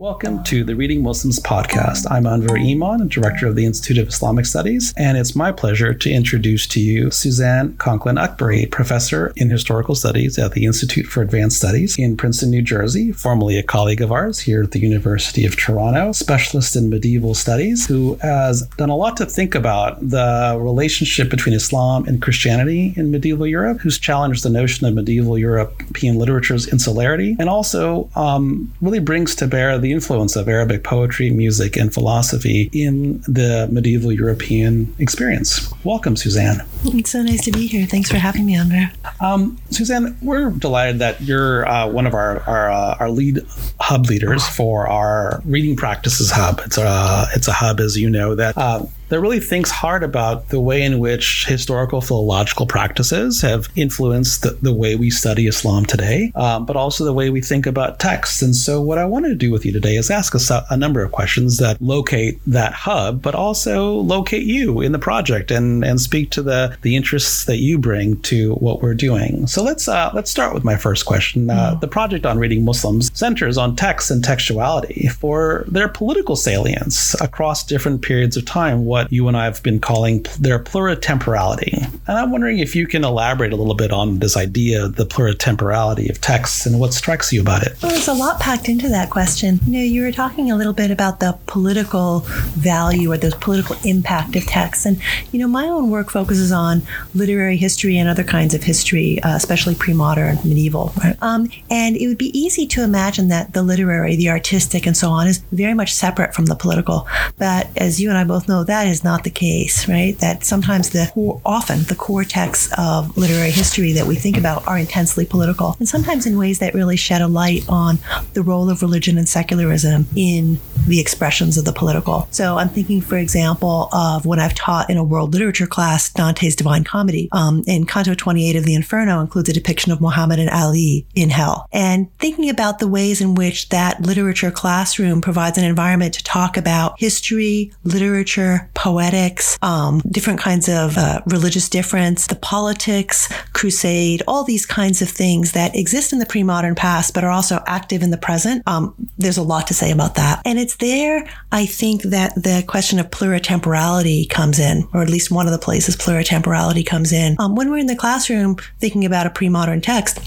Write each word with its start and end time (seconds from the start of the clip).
Welcome 0.00 0.44
to 0.44 0.62
the 0.62 0.76
Reading 0.76 1.02
Muslims 1.02 1.40
podcast. 1.40 2.06
I'm 2.08 2.22
Anver 2.22 2.56
Emon, 2.56 3.08
director 3.08 3.48
of 3.48 3.56
the 3.56 3.66
Institute 3.66 3.98
of 3.98 4.06
Islamic 4.06 4.46
Studies, 4.46 4.94
and 4.96 5.18
it's 5.18 5.34
my 5.34 5.50
pleasure 5.50 5.92
to 5.92 6.08
introduce 6.08 6.68
to 6.68 6.80
you 6.80 7.10
Suzanne 7.10 7.76
Conklin 7.78 8.14
Akbari, 8.14 8.70
professor 8.70 9.32
in 9.34 9.50
historical 9.50 9.96
studies 9.96 10.38
at 10.38 10.52
the 10.52 10.66
Institute 10.66 11.06
for 11.06 11.20
Advanced 11.20 11.56
Studies 11.56 11.98
in 11.98 12.16
Princeton, 12.16 12.50
New 12.50 12.62
Jersey, 12.62 13.10
formerly 13.10 13.58
a 13.58 13.62
colleague 13.64 14.00
of 14.00 14.12
ours 14.12 14.38
here 14.38 14.62
at 14.62 14.70
the 14.70 14.78
University 14.78 15.44
of 15.44 15.56
Toronto, 15.56 16.12
specialist 16.12 16.76
in 16.76 16.90
medieval 16.90 17.34
studies, 17.34 17.84
who 17.88 18.14
has 18.22 18.68
done 18.76 18.90
a 18.90 18.96
lot 18.96 19.16
to 19.16 19.26
think 19.26 19.56
about 19.56 19.98
the 20.00 20.56
relationship 20.60 21.28
between 21.28 21.56
Islam 21.56 22.06
and 22.06 22.22
Christianity 22.22 22.92
in 22.94 23.10
medieval 23.10 23.48
Europe, 23.48 23.80
who's 23.80 23.98
challenged 23.98 24.44
the 24.44 24.50
notion 24.50 24.86
of 24.86 24.94
medieval 24.94 25.36
European 25.36 26.20
literature's 26.20 26.68
insularity, 26.68 27.34
and 27.40 27.48
also 27.48 28.08
um, 28.14 28.72
really 28.80 29.00
brings 29.00 29.34
to 29.34 29.48
bear 29.48 29.76
the 29.76 29.87
the 29.88 29.94
influence 29.94 30.36
of 30.36 30.48
Arabic 30.48 30.84
poetry, 30.84 31.30
music, 31.30 31.74
and 31.74 31.94
philosophy 31.94 32.68
in 32.74 33.20
the 33.22 33.66
medieval 33.72 34.12
European 34.12 34.94
experience. 34.98 35.72
Welcome, 35.82 36.14
Suzanne. 36.14 36.60
It's 36.84 37.10
so 37.10 37.22
nice 37.22 37.42
to 37.46 37.52
be 37.52 37.66
here. 37.66 37.86
Thanks 37.86 38.10
for 38.10 38.18
having 38.18 38.44
me, 38.44 38.54
Andre. 38.58 38.90
Um, 39.20 39.58
Suzanne, 39.70 40.18
we're 40.20 40.50
delighted 40.50 40.98
that 40.98 41.22
you're 41.22 41.66
uh, 41.66 41.88
one 41.88 42.06
of 42.06 42.12
our 42.12 42.40
our, 42.40 42.70
uh, 42.70 42.96
our, 43.00 43.10
lead 43.10 43.40
hub 43.80 44.04
leaders 44.06 44.46
for 44.46 44.86
our 44.86 45.40
reading 45.46 45.74
practices 45.74 46.30
hub. 46.30 46.60
It's 46.66 46.76
a 46.76 47.26
it's 47.34 47.48
a 47.48 47.52
hub, 47.52 47.80
as 47.80 47.96
you 47.96 48.10
know, 48.10 48.34
that 48.34 48.58
uh, 48.58 48.84
that 49.08 49.20
really 49.20 49.40
thinks 49.40 49.70
hard 49.70 50.02
about 50.02 50.48
the 50.48 50.60
way 50.60 50.82
in 50.82 50.98
which 50.98 51.46
historical 51.46 52.00
philological 52.00 52.66
practices 52.66 53.40
have 53.40 53.68
influenced 53.76 54.42
the, 54.42 54.50
the 54.62 54.72
way 54.72 54.96
we 54.96 55.10
study 55.10 55.46
Islam 55.46 55.84
today, 55.84 56.32
um, 56.34 56.66
but 56.66 56.76
also 56.76 57.04
the 57.04 57.12
way 57.12 57.30
we 57.30 57.40
think 57.40 57.66
about 57.66 57.98
texts. 57.98 58.42
And 58.42 58.54
so, 58.54 58.80
what 58.80 58.98
I 58.98 59.04
wanted 59.04 59.28
to 59.28 59.34
do 59.34 59.50
with 59.50 59.64
you 59.64 59.72
today 59.72 59.96
is 59.96 60.10
ask 60.10 60.34
us 60.34 60.50
a, 60.50 60.64
a 60.70 60.76
number 60.76 61.02
of 61.02 61.12
questions 61.12 61.58
that 61.58 61.80
locate 61.80 62.40
that 62.46 62.72
hub, 62.72 63.22
but 63.22 63.34
also 63.34 63.94
locate 63.94 64.44
you 64.44 64.80
in 64.80 64.92
the 64.92 64.98
project 64.98 65.50
and, 65.50 65.84
and 65.84 66.00
speak 66.00 66.30
to 66.30 66.42
the, 66.42 66.76
the 66.82 66.96
interests 66.96 67.44
that 67.46 67.58
you 67.58 67.78
bring 67.78 68.20
to 68.22 68.54
what 68.54 68.82
we're 68.82 68.94
doing. 68.94 69.46
So, 69.46 69.62
let's, 69.62 69.88
uh, 69.88 70.10
let's 70.14 70.30
start 70.30 70.54
with 70.54 70.64
my 70.64 70.76
first 70.76 71.06
question. 71.06 71.50
Uh, 71.50 71.74
mm. 71.74 71.80
The 71.80 71.88
project 71.88 72.26
on 72.26 72.38
reading 72.38 72.64
Muslims 72.64 73.10
centers 73.16 73.56
on 73.56 73.76
texts 73.76 74.10
and 74.10 74.22
textuality 74.22 75.10
for 75.10 75.64
their 75.68 75.88
political 75.88 76.36
salience 76.36 77.18
across 77.20 77.64
different 77.64 78.02
periods 78.02 78.36
of 78.36 78.44
time. 78.44 78.84
What 78.84 78.97
what 78.98 79.12
you 79.12 79.28
and 79.28 79.36
I 79.36 79.44
have 79.44 79.62
been 79.62 79.80
calling 79.80 80.26
their 80.40 80.58
pluritemporality. 80.58 81.88
And 82.08 82.16
I'm 82.16 82.30
wondering 82.30 82.58
if 82.58 82.74
you 82.74 82.86
can 82.86 83.04
elaborate 83.04 83.52
a 83.52 83.56
little 83.56 83.74
bit 83.74 83.92
on 83.92 84.18
this 84.20 84.34
idea, 84.34 84.88
the 84.88 85.04
pluritemporality 85.04 86.08
of 86.08 86.22
texts, 86.22 86.64
and 86.64 86.80
what 86.80 86.94
strikes 86.94 87.30
you 87.34 87.42
about 87.42 87.62
it. 87.64 87.76
Well, 87.82 87.92
there's 87.92 88.08
a 88.08 88.14
lot 88.14 88.40
packed 88.40 88.70
into 88.70 88.88
that 88.88 89.10
question. 89.10 89.60
You 89.66 89.72
know, 89.72 89.84
you 89.84 90.02
were 90.02 90.12
talking 90.12 90.50
a 90.50 90.56
little 90.56 90.72
bit 90.72 90.90
about 90.90 91.20
the 91.20 91.38
political 91.44 92.20
value 92.56 93.12
or 93.12 93.18
the 93.18 93.36
political 93.40 93.76
impact 93.84 94.36
of 94.36 94.46
texts. 94.46 94.86
And, 94.86 94.98
you 95.32 95.38
know, 95.38 95.46
my 95.46 95.66
own 95.66 95.90
work 95.90 96.08
focuses 96.08 96.50
on 96.50 96.80
literary 97.14 97.58
history 97.58 97.98
and 97.98 98.08
other 98.08 98.24
kinds 98.24 98.54
of 98.54 98.62
history, 98.62 99.22
uh, 99.22 99.36
especially 99.36 99.74
pre 99.74 99.92
modern, 99.92 100.36
medieval. 100.36 100.94
Right? 101.04 101.16
Um, 101.20 101.50
and 101.68 101.94
it 101.94 102.06
would 102.06 102.16
be 102.16 102.36
easy 102.38 102.66
to 102.68 102.82
imagine 102.82 103.28
that 103.28 103.52
the 103.52 103.62
literary, 103.62 104.16
the 104.16 104.30
artistic, 104.30 104.86
and 104.86 104.96
so 104.96 105.10
on 105.10 105.26
is 105.26 105.38
very 105.52 105.74
much 105.74 105.92
separate 105.92 106.34
from 106.34 106.46
the 106.46 106.54
political. 106.54 107.06
But 107.36 107.68
as 107.76 108.00
you 108.00 108.08
and 108.08 108.16
I 108.16 108.24
both 108.24 108.48
know, 108.48 108.64
that 108.64 108.86
is 108.86 109.04
not 109.04 109.24
the 109.24 109.30
case, 109.30 109.86
right? 109.86 110.16
That 110.20 110.42
sometimes 110.42 110.88
the 110.90 111.12
often 111.44 111.82
the 111.82 111.97
core 111.98 112.24
texts 112.24 112.72
of 112.78 113.16
literary 113.16 113.50
history 113.50 113.92
that 113.92 114.06
we 114.06 114.14
think 114.14 114.36
about 114.36 114.66
are 114.66 114.78
intensely 114.78 115.26
political, 115.26 115.76
and 115.78 115.88
sometimes 115.88 116.26
in 116.26 116.38
ways 116.38 116.58
that 116.60 116.74
really 116.74 116.96
shed 116.96 117.20
a 117.20 117.28
light 117.28 117.64
on 117.68 117.98
the 118.32 118.42
role 118.42 118.70
of 118.70 118.82
religion 118.82 119.18
and 119.18 119.28
secularism 119.28 120.06
in 120.16 120.58
the 120.88 121.00
expressions 121.00 121.56
of 121.56 121.64
the 121.64 121.72
political. 121.72 122.28
So 122.30 122.58
I'm 122.58 122.68
thinking, 122.68 123.00
for 123.00 123.16
example, 123.16 123.88
of 123.92 124.26
when 124.26 124.38
I've 124.38 124.54
taught 124.54 124.90
in 124.90 124.96
a 124.96 125.04
world 125.04 125.32
literature 125.32 125.66
class 125.66 126.10
Dante's 126.10 126.56
Divine 126.56 126.84
Comedy. 126.84 127.28
Um, 127.32 127.62
in 127.66 127.86
Canto 127.86 128.14
28 128.14 128.56
of 128.56 128.64
the 128.64 128.74
Inferno 128.74 129.20
includes 129.20 129.48
a 129.48 129.52
depiction 129.52 129.92
of 129.92 130.00
Muhammad 130.00 130.38
and 130.38 130.50
Ali 130.50 131.06
in 131.14 131.30
hell, 131.30 131.66
and 131.72 132.08
thinking 132.18 132.50
about 132.50 132.78
the 132.78 132.88
ways 132.88 133.20
in 133.20 133.34
which 133.34 133.68
that 133.68 134.00
literature 134.02 134.50
classroom 134.50 135.20
provides 135.20 135.58
an 135.58 135.64
environment 135.64 136.14
to 136.14 136.24
talk 136.24 136.56
about 136.56 136.98
history, 136.98 137.72
literature, 137.84 138.70
poetics, 138.74 139.58
um, 139.62 140.00
different 140.10 140.40
kinds 140.40 140.68
of 140.68 140.96
uh, 140.96 141.20
religious 141.26 141.68
difference, 141.68 142.26
the 142.26 142.34
politics, 142.36 143.28
crusade, 143.58 144.22
all 144.28 144.44
these 144.44 144.64
kinds 144.64 145.02
of 145.02 145.08
things 145.08 145.52
that 145.52 145.74
exist 145.74 146.12
in 146.12 146.20
the 146.20 146.26
pre-modern 146.26 146.76
past, 146.76 147.12
but 147.12 147.24
are 147.24 147.30
also 147.30 147.60
active 147.66 148.02
in 148.02 148.10
the 148.10 148.16
present. 148.16 148.62
Um, 148.66 148.94
there's 149.18 149.36
a 149.36 149.42
lot 149.42 149.66
to 149.66 149.74
say 149.74 149.90
about 149.90 150.14
that. 150.14 150.40
And 150.44 150.60
it's 150.60 150.76
there, 150.76 151.28
I 151.50 151.66
think, 151.66 152.02
that 152.02 152.36
the 152.36 152.64
question 152.68 153.00
of 153.00 153.10
pluritemporality 153.10 154.30
comes 154.30 154.60
in, 154.60 154.88
or 154.94 155.02
at 155.02 155.10
least 155.10 155.32
one 155.32 155.46
of 155.46 155.52
the 155.52 155.58
places 155.58 155.96
pluritemporality 155.96 156.86
comes 156.86 157.12
in. 157.12 157.34
Um, 157.40 157.56
when 157.56 157.68
we're 157.68 157.78
in 157.78 157.88
the 157.88 157.96
classroom 157.96 158.56
thinking 158.78 159.04
about 159.04 159.26
a 159.26 159.30
pre-modern 159.30 159.80
text, 159.80 160.20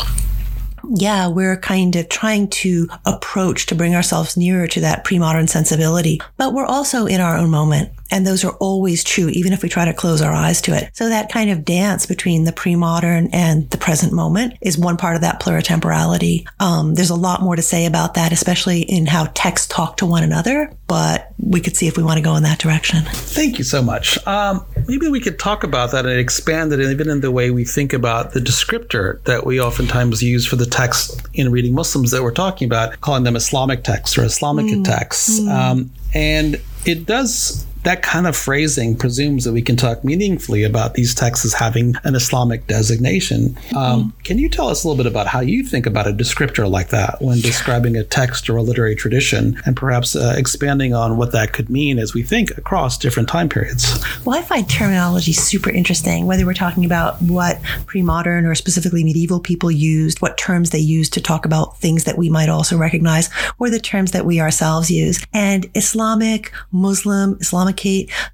yeah, 0.90 1.28
we're 1.28 1.58
kind 1.58 1.96
of 1.96 2.10
trying 2.10 2.50
to 2.50 2.90
approach 3.06 3.68
to 3.68 3.76
bring 3.76 3.96
ourselves 3.96 4.36
nearer 4.36 4.68
to 4.68 4.82
that 4.82 5.06
pre-modern 5.06 5.48
sensibility, 5.48 6.20
but 6.38 6.54
we're 6.54 6.66
also 6.66 7.06
in 7.06 7.22
our 7.22 7.38
own 7.38 7.50
moment. 7.50 7.92
And 8.12 8.28
those 8.28 8.44
are 8.44 8.52
always 8.60 9.04
true, 9.04 9.30
even 9.30 9.54
if 9.54 9.64
we 9.64 9.70
try 9.70 9.86
to 9.86 9.94
close 9.94 10.22
our 10.22 10.34
eyes 10.34 10.62
to 10.64 10.76
it. 10.76 10.96
So 10.96 11.10
that 11.10 11.32
kind 11.32 11.50
of 11.50 11.66
dance 11.66 12.06
between 12.06 12.44
the 12.44 12.52
pre-modern 12.52 13.30
and 13.32 13.70
the 13.70 13.78
present 13.78 14.14
moment 14.14 14.56
is 14.62 14.78
one 14.78 14.98
part 14.98 15.16
of 15.16 15.22
that 15.22 15.42
pluritemporality. 15.42 16.46
Um, 16.60 16.96
there's 16.96 17.10
a 17.10 17.16
lot 17.16 17.42
more 17.42 17.56
to 17.56 17.62
say 17.62 17.86
about 17.86 18.16
that, 18.16 18.32
especially 18.32 18.82
in 18.82 19.06
how 19.06 19.28
texts 19.34 19.68
talk 19.68 19.98
to 19.98 20.06
one 20.06 20.24
another, 20.24 20.76
but 20.88 21.32
we 21.40 21.62
could 21.62 21.78
see 21.78 21.88
if 21.88 21.98
we 21.98 22.04
want 22.04 22.18
to 22.18 22.24
go 22.24 22.36
in 22.36 22.44
that 22.44 22.60
direction. 22.60 23.04
Thank 23.06 23.58
you 23.58 23.64
so 23.64 23.82
much. 23.82 24.26
Um, 24.28 24.66
maybe 24.88 25.08
we 25.08 25.20
could 25.20 25.40
talk 25.40 25.64
about 25.64 25.92
that 25.92 26.06
and 26.06 26.20
expand 26.20 26.74
it 26.74 26.80
even 26.82 27.10
in 27.10 27.22
the 27.22 27.32
way 27.32 27.50
we 27.50 27.64
think 27.64 27.94
about 27.94 28.34
the 28.34 28.40
descriptor 28.40 29.24
that 29.24 29.46
we 29.46 29.60
oftentimes 29.62 30.22
use 30.22 30.46
for 30.46 30.58
the 30.58 30.66
text 30.66 31.22
in 31.34 31.52
reading 31.52 31.74
Muslims 31.74 32.12
that 32.12 32.24
we're 32.24 32.32
talking 32.32 32.66
about, 32.66 33.00
calling 33.02 33.24
them 33.24 33.36
Islamic 33.36 33.84
texts 33.84 34.18
or 34.18 34.24
Islamic 34.24 34.66
mm. 34.66 34.84
texts. 34.84 35.40
Mm. 35.40 35.50
Um, 35.50 35.92
and 36.14 36.62
it 36.86 37.06
does 37.06 37.66
that 37.84 38.02
kind 38.02 38.28
of 38.28 38.36
phrasing 38.36 38.96
presumes 38.96 39.44
that 39.44 39.54
we 39.54 39.62
can 39.62 39.76
talk 39.76 40.04
meaningfully 40.04 40.64
about 40.64 40.94
these 40.94 41.16
texts 41.16 41.46
as 41.46 41.54
having 41.54 41.96
an 42.04 42.16
Islamic 42.16 42.68
designation. 42.68 43.50
Mm-hmm. 43.50 43.78
Um, 43.78 44.14
can 44.24 44.38
you 44.38 44.50
tell 44.50 44.68
us 44.68 44.84
a 44.84 44.88
little 44.88 45.02
bit 45.02 45.10
about 45.12 45.28
how 45.28 45.40
you 45.40 45.64
think 45.64 45.86
about 45.86 46.08
a 46.08 46.12
descriptor 46.12 46.70
like 46.70 46.90
that 46.90 47.22
when 47.22 47.40
describing 47.40 47.96
a 47.98 48.04
text 48.04 48.50
or 48.50 48.58
a 48.58 48.62
literary 48.62 48.96
tradition, 48.96 49.60
and 49.66 49.76
perhaps 49.76 50.16
uh, 50.16 50.36
expanding 50.38 50.94
on 50.94 51.18
what 51.18 51.32
that 51.32 51.54
could 51.54 51.70
mean 51.70 51.98
as 51.98 52.14
we 52.14 52.24
think 52.24 52.52
across 52.58 52.98
different 52.98 53.30
time 53.30 53.50
periods? 53.50 54.04
Well, 54.26 54.38
I 54.38 54.44
find 54.44 54.70
terminology 54.70 55.34
super 55.34 55.70
interesting, 55.70 56.26
whether 56.26 56.46
we're 56.46 56.54
talking 56.54 56.86
about 56.86 57.22
what 57.22 57.62
pre 57.86 58.02
modern 58.02 58.46
or 58.46 58.56
specifically 58.56 59.04
medieval 59.04 59.40
people 59.40 59.72
used, 59.72 60.22
what 60.22 60.38
terms 60.38 60.70
they 60.70 60.80
used 60.80 61.14
to 61.14 61.22
talk 61.22 61.46
about 61.46 61.78
things 61.78 62.04
that 62.04 62.18
we 62.18 62.30
might 62.30 62.50
also 62.50 62.78
recognize, 62.78 63.30
or 63.60 63.70
the 63.70 63.80
terms 63.80 64.12
that 64.12 64.26
we 64.26 64.40
ourselves 64.40 64.92
use. 64.92 65.26
And 65.34 65.70
Islamic, 65.76 66.52
Muslim, 66.72 67.38
Islamic 67.42 67.71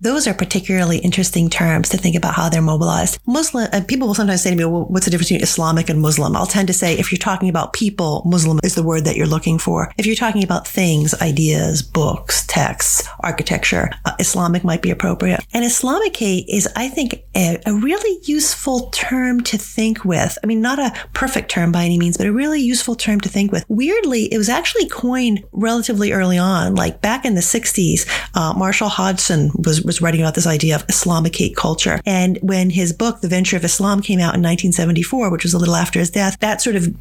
those 0.02 0.28
are 0.28 0.34
particularly 0.34 0.98
interesting 1.00 1.50
terms 1.50 1.90
to 1.90 1.98
think 1.98 2.16
about 2.16 2.34
how 2.34 2.50
they're 2.50 2.62
mobilized. 2.62 3.20
Muslim, 3.26 3.68
uh, 3.74 3.82
people 3.88 4.08
will 4.08 4.16
sometimes 4.16 4.42
say 4.42 4.50
to 4.50 4.56
me, 4.56 4.66
well, 4.66 4.86
what's 4.86 5.06
the 5.06 5.12
difference 5.12 5.30
between 5.30 5.44
Islamic 5.44 5.90
and 5.90 6.02
Muslim? 6.02 6.36
I'll 6.36 6.46
tend 6.46 6.68
to 6.68 6.74
say, 6.74 6.98
if 6.98 7.12
you're 7.12 7.18
talking 7.18 7.50
about 7.50 7.74
people, 7.74 8.24
Muslim 8.26 8.60
is 8.64 8.76
the 8.76 8.84
word 8.84 9.06
that 9.06 9.16
you're 9.16 9.28
looking 9.28 9.58
for. 9.58 9.92
If 9.98 10.06
you're 10.06 10.16
talking 10.16 10.44
about 10.44 10.68
things, 10.68 11.14
ideas, 11.22 11.82
books, 11.82 12.46
texts, 12.48 13.08
architecture, 13.22 13.90
uh, 14.06 14.14
Islamic 14.20 14.64
might 14.64 14.82
be 14.82 14.92
appropriate. 14.92 15.46
And 15.54 15.66
Islamicate 15.66 16.46
is, 16.48 16.68
I 16.76 16.90
think, 16.90 17.24
a, 17.36 17.60
a 17.66 17.74
really 17.74 18.20
useful 18.24 18.90
term 18.90 19.42
to 19.42 19.58
think 19.58 20.04
with. 20.06 20.38
I 20.44 20.48
mean, 20.48 20.62
not 20.62 20.80
a 20.80 20.94
perfect 21.14 21.50
term 21.50 21.72
by 21.72 21.86
any 21.86 21.98
means, 21.98 22.18
but 22.18 22.28
a 22.28 22.34
really 22.34 22.62
useful 22.62 22.96
term 22.96 23.20
to 23.22 23.30
think 23.30 23.52
with. 23.52 23.66
Weirdly, 23.68 24.32
it 24.34 24.38
was 24.38 24.50
actually 24.50 24.88
coined 24.88 25.44
relatively 25.52 26.12
early 26.12 26.38
on, 26.38 26.76
like 26.76 27.02
back 27.02 27.26
in 27.26 27.36
the 27.36 27.42
60s. 27.42 28.08
Uh, 28.34 28.54
Marshall 28.54 28.90
Was, 29.30 29.82
was 29.82 30.02
writing 30.02 30.22
about 30.22 30.36
this 30.36 30.48
idea 30.48 30.76
of 30.76 30.88
Islamicate 30.88 31.56
culture. 31.56 32.00
And 32.06 32.38
when 32.42 32.70
his 32.70 32.94
book, 32.94 33.22
The 33.22 33.28
Venture 33.28 33.58
of 33.58 33.64
Islam, 33.64 34.02
came 34.02 34.20
out 34.20 34.36
in 34.36 34.42
1974, 34.42 35.30
which 35.32 35.44
was 35.44 35.54
a 35.54 35.58
little 35.58 35.76
after 35.76 36.00
his 36.00 36.10
death, 36.10 36.38
that 36.40 36.62
sort 36.62 36.76
of 36.76 36.96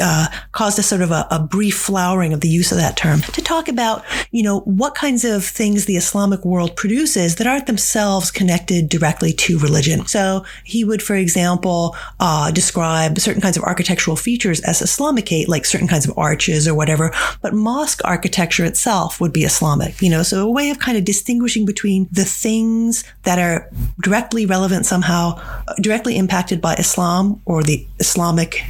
uh, 0.00 0.28
caused 0.52 0.78
a 0.78 0.82
sort 0.82 1.02
of 1.02 1.10
a, 1.10 1.26
a 1.30 1.38
brief 1.38 1.76
flowering 1.76 2.32
of 2.32 2.40
the 2.40 2.48
use 2.48 2.72
of 2.72 2.78
that 2.78 2.96
term 2.96 3.20
to 3.20 3.42
talk 3.42 3.68
about, 3.68 4.04
you 4.30 4.42
know, 4.42 4.60
what 4.60 4.94
kinds 4.94 5.24
of 5.24 5.44
things 5.44 5.84
the 5.84 5.96
Islamic 5.96 6.44
world 6.44 6.76
produces 6.76 7.36
that 7.36 7.46
aren't 7.46 7.66
themselves 7.66 8.30
connected 8.30 8.88
directly 8.88 9.32
to 9.32 9.58
religion. 9.58 10.06
So 10.06 10.44
he 10.64 10.84
would, 10.84 11.02
for 11.02 11.14
example, 11.14 11.96
uh, 12.20 12.50
describe 12.50 13.18
certain 13.18 13.42
kinds 13.42 13.56
of 13.56 13.62
architectural 13.62 14.16
features 14.16 14.60
as 14.60 14.80
Islamicate, 14.80 15.48
like 15.48 15.64
certain 15.64 15.88
kinds 15.88 16.08
of 16.08 16.16
arches 16.18 16.66
or 16.66 16.74
whatever, 16.74 17.12
but 17.42 17.54
mosque 17.54 18.00
architecture 18.04 18.64
itself 18.64 19.20
would 19.20 19.32
be 19.32 19.44
Islamic, 19.44 20.00
you 20.02 20.10
know, 20.10 20.22
so 20.22 20.46
a 20.46 20.50
way 20.50 20.70
of 20.70 20.78
kind 20.78 20.96
of 20.96 21.04
distinguishing 21.04 21.66
between 21.68 22.08
the 22.10 22.24
things 22.24 23.04
that 23.22 23.38
are 23.38 23.70
directly 24.02 24.46
relevant 24.46 24.86
somehow, 24.86 25.38
directly 25.80 26.16
impacted 26.16 26.60
by 26.60 26.74
Islam 26.74 27.40
or 27.44 27.62
the 27.62 27.86
Islamic 28.00 28.64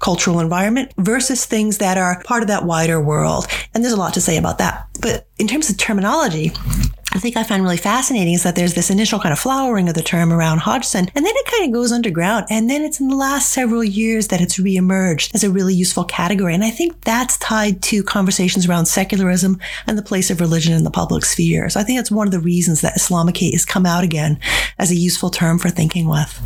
cultural 0.00 0.40
environment 0.40 0.92
versus 0.96 1.44
things 1.44 1.78
that 1.78 1.98
are 1.98 2.22
part 2.22 2.42
of 2.42 2.48
that 2.48 2.64
wider 2.64 3.00
world. 3.00 3.46
And 3.74 3.84
there's 3.84 3.92
a 3.92 3.98
lot 3.98 4.14
to 4.14 4.20
say 4.20 4.36
about 4.38 4.58
that. 4.58 4.88
But 5.00 5.26
in 5.38 5.46
terms 5.46 5.68
of 5.68 5.76
terminology, 5.76 6.52
I 7.18 7.20
think 7.20 7.36
I 7.36 7.42
find 7.42 7.64
really 7.64 7.78
fascinating 7.78 8.34
is 8.34 8.44
that 8.44 8.54
there's 8.54 8.74
this 8.74 8.90
initial 8.90 9.18
kind 9.18 9.32
of 9.32 9.40
flowering 9.40 9.88
of 9.88 9.96
the 9.96 10.02
term 10.02 10.32
around 10.32 10.58
Hodgson, 10.58 11.10
and 11.16 11.26
then 11.26 11.34
it 11.34 11.46
kind 11.46 11.64
of 11.64 11.72
goes 11.72 11.90
underground. 11.90 12.46
And 12.48 12.70
then 12.70 12.82
it's 12.82 13.00
in 13.00 13.08
the 13.08 13.16
last 13.16 13.52
several 13.52 13.82
years 13.82 14.28
that 14.28 14.40
it's 14.40 14.56
reemerged 14.56 15.34
as 15.34 15.42
a 15.42 15.50
really 15.50 15.74
useful 15.74 16.04
category. 16.04 16.54
And 16.54 16.62
I 16.62 16.70
think 16.70 17.00
that's 17.00 17.36
tied 17.38 17.82
to 17.82 18.04
conversations 18.04 18.68
around 18.68 18.86
secularism 18.86 19.58
and 19.88 19.98
the 19.98 20.02
place 20.02 20.30
of 20.30 20.40
religion 20.40 20.74
in 20.74 20.84
the 20.84 20.92
public 20.92 21.24
sphere. 21.24 21.68
So 21.68 21.80
I 21.80 21.82
think 21.82 21.98
that's 21.98 22.12
one 22.12 22.28
of 22.28 22.32
the 22.32 22.38
reasons 22.38 22.82
that 22.82 22.96
Islamicate 22.96 23.50
has 23.50 23.64
come 23.64 23.84
out 23.84 24.04
again 24.04 24.38
as 24.78 24.92
a 24.92 24.94
useful 24.94 25.30
term 25.30 25.58
for 25.58 25.70
thinking 25.70 26.06
with. 26.06 26.40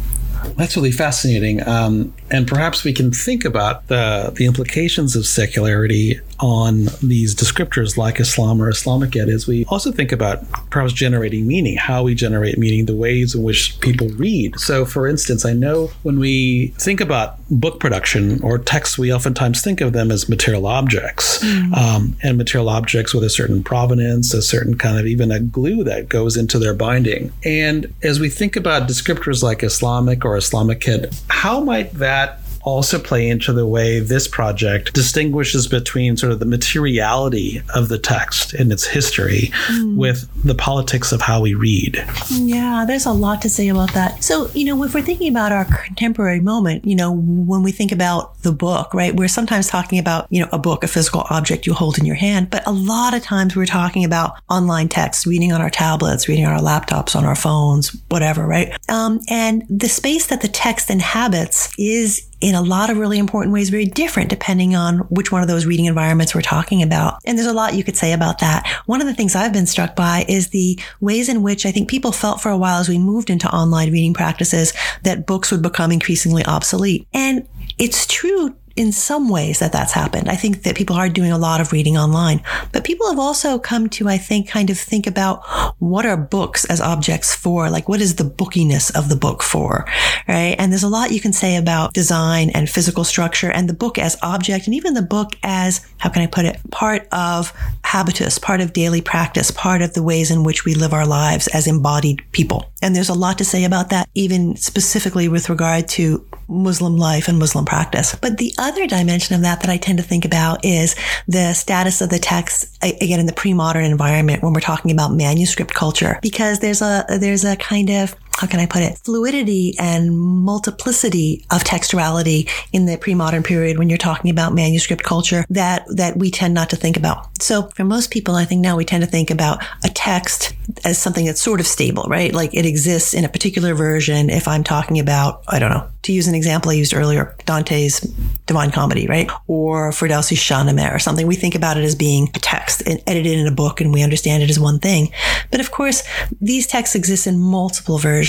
That's 0.57 0.75
really 0.75 0.91
fascinating. 0.91 1.69
Um, 1.69 2.15
and 2.31 2.49
perhaps 2.49 2.83
we 2.83 2.95
can 2.95 3.13
think 3.13 3.45
about 3.45 3.89
the, 3.89 4.33
the 4.35 4.47
implications 4.47 5.17
of 5.17 5.27
secularity 5.27 6.19
on 6.43 6.89
these 7.03 7.35
descriptors 7.35 7.97
like 7.97 8.19
Islam 8.21 8.61
or 8.61 8.71
Islamicate 8.71 9.33
as 9.33 9.47
we 9.47 9.65
also 9.67 9.93
think 9.93 10.13
about 10.13 10.39
perhaps 10.71 10.93
generating 10.93 11.47
meaning, 11.47 11.77
how 11.77 12.03
we 12.03 12.15
generate 12.15 12.59
meaning, 12.59 12.87
the 12.87 12.97
ways 12.97 13.35
in 13.35 13.43
which 13.43 13.79
people 13.81 14.09
read. 14.11 14.59
So, 14.59 14.85
for 14.85 15.07
instance, 15.07 15.45
I 15.45 15.53
know 15.53 15.91
when 16.03 16.19
we 16.19 16.69
think 16.79 17.01
about 17.01 17.37
book 17.49 17.79
production 17.79 18.43
or 18.43 18.59
texts, 18.59 18.99
we 18.99 19.13
oftentimes 19.13 19.63
think 19.63 19.81
of 19.81 19.93
them 19.93 20.11
as 20.11 20.29
material 20.29 20.67
objects 20.67 21.43
mm. 21.45 21.77
um, 21.77 22.17
and 22.23 22.37
material 22.37 22.69
objects 22.69 23.15
with 23.15 23.25
a 23.25 23.31
certain 23.31 23.63
provenance, 23.63 24.35
a 24.35 24.43
certain 24.43 24.77
kind 24.77 24.99
of 24.99 25.07
even 25.07 25.31
a 25.31 25.41
glue 25.41 25.85
that 25.85 26.09
goes 26.09 26.37
into 26.37 26.59
their 26.59 26.75
binding. 26.75 27.33
And 27.45 27.93
as 28.03 28.19
we 28.19 28.29
think 28.29 28.57
about 28.57 28.89
descriptors 28.89 29.43
like 29.43 29.63
Islamic 29.63 30.25
or 30.25 30.37
Islamic 30.37 30.73
Islamicate, 30.83 31.21
how 31.29 31.61
might 31.61 31.93
that 31.95 32.42
also 32.63 32.99
play 32.99 33.29
into 33.29 33.53
the 33.53 33.67
way 33.67 34.01
this 34.01 34.29
project 34.29 34.93
distinguishes 34.93 35.67
between 35.67 36.17
sort 36.17 36.33
of 36.33 36.39
the 36.39 36.47
materiality 36.47 37.63
of 37.75 37.89
the 37.89 37.99
text 37.99 38.55
and 38.55 38.73
its 38.73 38.87
history 38.87 39.51
mm. 39.69 39.97
with 39.97 40.29
the 40.45 40.55
politics 40.55 41.13
of 41.13 41.21
how 41.21 41.41
we 41.41 41.55
read. 41.55 42.05
Yeah, 42.31 42.85
there's 42.87 43.07
a 43.07 43.13
lot 43.13 43.43
to 43.43 43.49
say 43.49 43.69
about 43.69 43.93
that. 43.95 44.23
So, 44.23 44.49
you 44.55 44.65
know, 44.65 44.83
if 44.85 44.95
we're 44.95 45.03
thinking 45.03 45.29
about 45.29 45.53
our 45.53 45.65
contemporary 45.65 46.41
moment, 46.41 46.85
you 46.85 46.95
know, 46.95 47.13
when 47.13 47.63
we 47.63 47.73
think 47.73 47.93
about 47.93 48.41
the 48.43 48.53
book, 48.53 48.95
right, 48.95 49.15
we're 49.15 49.29
sometimes 49.29 49.69
talking 49.69 49.99
about, 49.99 50.27
you 50.31 50.41
know, 50.41 50.49
a 50.53 50.59
book, 50.59 50.85
a 50.85 50.89
physical 50.89 51.27
object 51.31 51.67
you 51.67 51.75
hold 51.75 51.99
in 51.99 52.05
your 52.05 52.17
hand, 52.17 52.51
but 52.51 52.67
a 52.67 52.73
lot 52.73 53.15
of 53.15 53.23
times 53.23 53.57
we're 53.57 53.67
talking 53.67 54.05
about 54.05 54.41
online 54.49 54.89
text, 54.89 55.27
reading 55.27 55.53
on 55.53 55.61
our 55.61 55.71
tablets, 55.71 56.29
reading 56.29 56.47
on 56.47 56.53
our 56.53 56.61
laptops, 56.61 57.17
on 57.17 57.25
our 57.25 57.37
phones, 57.37 57.97
whatever, 58.09 58.47
right? 58.47 58.77
Um, 58.89 59.21
and 59.29 59.65
the 59.69 59.89
space 59.89 60.27
that 60.27 60.43
the 60.43 60.49
text 60.49 60.91
inhabits 60.91 61.73
is 61.79 62.29
in 62.43 62.55
a 62.55 62.61
lot 62.61 62.91
of 62.91 62.99
really 62.99 63.19
important 63.19 63.53
ways 63.53 63.71
very 63.71 63.87
different 63.87 64.29
depending 64.29 64.75
on 64.75 64.99
which 65.11 65.31
one 65.31 65.43
of 65.43 65.49
those 65.49 65.65
reading 65.65 65.87
environments 65.87 66.35
we're 66.35 66.43
talking 66.43 66.83
about. 66.83 67.19
And 67.25 67.39
there's 67.39 67.47
a 67.47 67.53
lot 67.53 67.75
you 67.75 67.85
could 67.85 67.97
say 67.97 68.13
about 68.13 68.41
that. 68.41 68.67
One 68.87 69.01
of 69.01 69.07
the 69.07 69.15
things 69.15 69.37
I've 69.37 69.53
been 69.53 69.67
struck 69.67 69.95
by 69.95 70.25
is 70.29 70.49
the 70.49 70.79
ways 71.01 71.29
in 71.29 71.43
which 71.43 71.65
I 71.65 71.73
think 71.73 71.89
people 71.89 72.13
felt 72.13 72.41
for 72.41 72.51
a 72.51 72.59
while 72.59 72.81
as 72.81 72.89
we 72.89 72.99
moved 72.99 73.31
into 73.31 73.49
online 73.55 73.93
reading 73.93 74.13
practices 74.13 74.73
that 75.05 75.27
books 75.27 75.51
would 75.51 75.63
become 75.63 75.93
increasingly 75.93 76.45
obsolete. 76.45 77.07
And 77.15 77.47
it's 77.79 78.07
true 78.07 78.55
in 78.77 78.93
some 78.93 79.29
ways 79.29 79.59
that 79.59 79.73
that's 79.73 79.93
happened. 79.93 80.29
I 80.29 80.37
think 80.37 80.63
that 80.63 80.77
people 80.77 80.97
are 80.97 81.09
doing 81.09 81.33
a 81.33 81.39
lot 81.39 81.61
of 81.61 81.73
reading 81.73 81.97
online, 81.97 82.43
but 82.73 82.85
people 82.85 83.09
have 83.09 83.19
also 83.19 83.59
come 83.59 83.89
to, 83.91 84.09
I 84.09 84.19
think, 84.19 84.49
kind 84.49 84.71
of 84.71 84.79
think 84.79 85.07
about 85.07 85.45
what 85.79 86.07
are 86.07 86.17
books 86.17 86.65
as 86.67 86.81
objects 86.81 87.35
for? 87.35 87.71
Like, 87.71 87.89
what 87.89 88.01
is 88.01 88.17
the 88.17 88.25
bookiness 88.25 88.95
of 88.97 89.09
the 89.09 89.17
book 89.17 89.43
for? 89.43 89.87
Right. 90.29 90.57
And 90.59 90.73
there's 90.73 90.83
a 90.83 90.89
lot 90.89 91.13
you 91.13 91.21
can 91.21 91.33
say 91.33 91.57
about 91.57 91.93
design 91.93 92.51
and 92.51 92.69
physical 92.69 93.05
structure 93.05 93.51
and 93.51 93.69
the 93.69 93.75
book 93.75 93.99
as 93.99 94.17
object 94.23 94.67
and 94.67 94.75
even 94.75 94.95
the 94.95 95.03
book 95.03 95.33
as, 95.43 95.87
how 95.99 96.11
can 96.11 96.23
I 96.23 96.27
put 96.27 96.45
it, 96.45 96.59
part 96.71 97.09
of 97.13 97.53
habitus, 97.85 98.39
part 98.39 98.61
of 98.61 98.73
daily 98.73 99.01
practice, 99.01 99.51
part 99.51 99.83
of 99.83 99.95
the 99.95 100.03
ways 100.03 100.31
in 100.31 100.45
which 100.45 100.65
we 100.65 100.75
live 100.75 100.93
our 100.93 101.07
lives 101.07 101.49
as 101.49 101.67
embodied 101.67 102.23
people. 102.33 102.71
And 102.81 102.97
there's 102.97 103.09
a 103.09 103.15
lot 103.15 103.39
to 103.39 103.45
say 103.45 103.65
about 103.65 103.91
that, 103.91 104.09
even 104.15 104.57
specifically 104.57 105.29
with 105.29 105.49
regard 105.49 105.89
to 105.91 106.27
Muslim 106.49 106.97
life 106.97 107.29
and 107.29 107.39
Muslim 107.39 107.65
practice. 107.65 108.15
But 108.15 108.39
the 108.39 108.53
other 108.63 108.87
dimension 108.87 109.35
of 109.35 109.43
that 109.43 109.61
that 109.61 109.71
I 109.71 109.77
tend 109.77 109.99
to 109.99 110.05
think 110.05 110.25
about 110.25 110.65
is 110.65 110.95
the 111.27 111.53
status 111.53 112.01
of 112.01 112.11
the 112.11 112.19
text 112.19 112.79
again 112.83 113.21
in 113.21 113.27
the 113.27 113.33
pre-modern 113.33 113.85
environment 113.85 114.43
when 114.43 114.53
we're 114.53 114.61
talking 114.61 114.91
about 114.91 115.13
manuscript 115.13 115.75
culture 115.75 116.19
because 116.23 116.61
there's 116.61 116.81
a 116.81 117.05
there's 117.09 117.45
a 117.45 117.57
kind 117.57 117.91
of 117.91 118.17
how 118.37 118.47
can 118.47 118.61
I 118.61 118.67
put 118.67 118.83
it, 118.83 118.99
fluidity 118.99 119.75
and 119.79 120.17
multiplicity 120.17 121.45
of 121.51 121.63
textuality 121.65 122.51
in 122.73 122.87
the 122.87 122.97
pre-modern 122.97 123.43
period 123.43 123.79
when 123.79 123.89
you're 123.89 123.99
talking 123.99 124.31
about 124.31 124.55
manuscript 124.55 125.03
culture 125.03 125.45
that, 125.51 125.85
that 125.95 126.17
we 126.17 126.31
tend 126.31 126.55
not 126.55 126.71
to 126.71 126.77
think 126.77 126.97
about. 126.97 127.43
So 127.43 127.69
for 127.69 127.85
most 127.85 128.11
people, 128.11 128.35
I 128.35 128.45
think 128.45 128.61
now 128.61 128.77
we 128.77 128.85
tend 128.85 129.05
to 129.05 129.11
think 129.11 129.31
about 129.31 129.63
a 129.85 129.89
text 129.89 130.55
as 130.85 130.99
something 130.99 131.27
that's 131.27 131.43
sort 131.43 131.61
of 131.61 131.67
stable, 131.67 132.05
right? 132.05 132.33
Like 132.33 132.55
it 132.55 132.67
exists 132.67 133.15
in 133.15 133.25
a 133.25 133.29
particular 133.29 133.75
version. 133.75 134.31
If 134.31 134.49
I'm 134.49 134.65
talking 134.65 134.99
about, 134.99 135.43
I 135.49 135.59
don't 135.59 135.71
know, 135.71 135.89
to 136.03 136.13
use 136.13 136.27
an 136.27 136.35
example 136.35 136.71
I 136.73 136.75
used 136.75 136.95
earlier, 136.95 137.37
Dante's 137.45 138.01
Divine 138.47 138.73
Comedy, 138.73 139.07
right? 139.07 139.31
Or 139.47 139.91
Ferdowsi's 139.91 140.39
Shahnameh 140.39 140.93
or 140.93 140.99
something. 140.99 141.27
We 141.27 141.37
think 141.37 141.55
about 141.55 141.77
it 141.77 141.85
as 141.85 141.95
being 141.95 142.29
a 142.35 142.41
text 142.41 142.83
and 142.87 143.01
edited 143.07 143.39
in 143.39 143.47
a 143.47 143.53
book 143.53 143.81
and 143.81 143.93
we 143.93 144.03
understand 144.03 144.43
it 144.43 144.51
as 144.51 144.59
one 144.59 144.81
thing. 144.81 145.13
But 145.51 145.61
of 145.61 145.71
course, 145.71 146.03
these 146.41 146.67
texts 146.67 146.97
exist 146.97 147.27
in 147.27 147.39
multiple 147.39 147.99
versions 147.99 148.22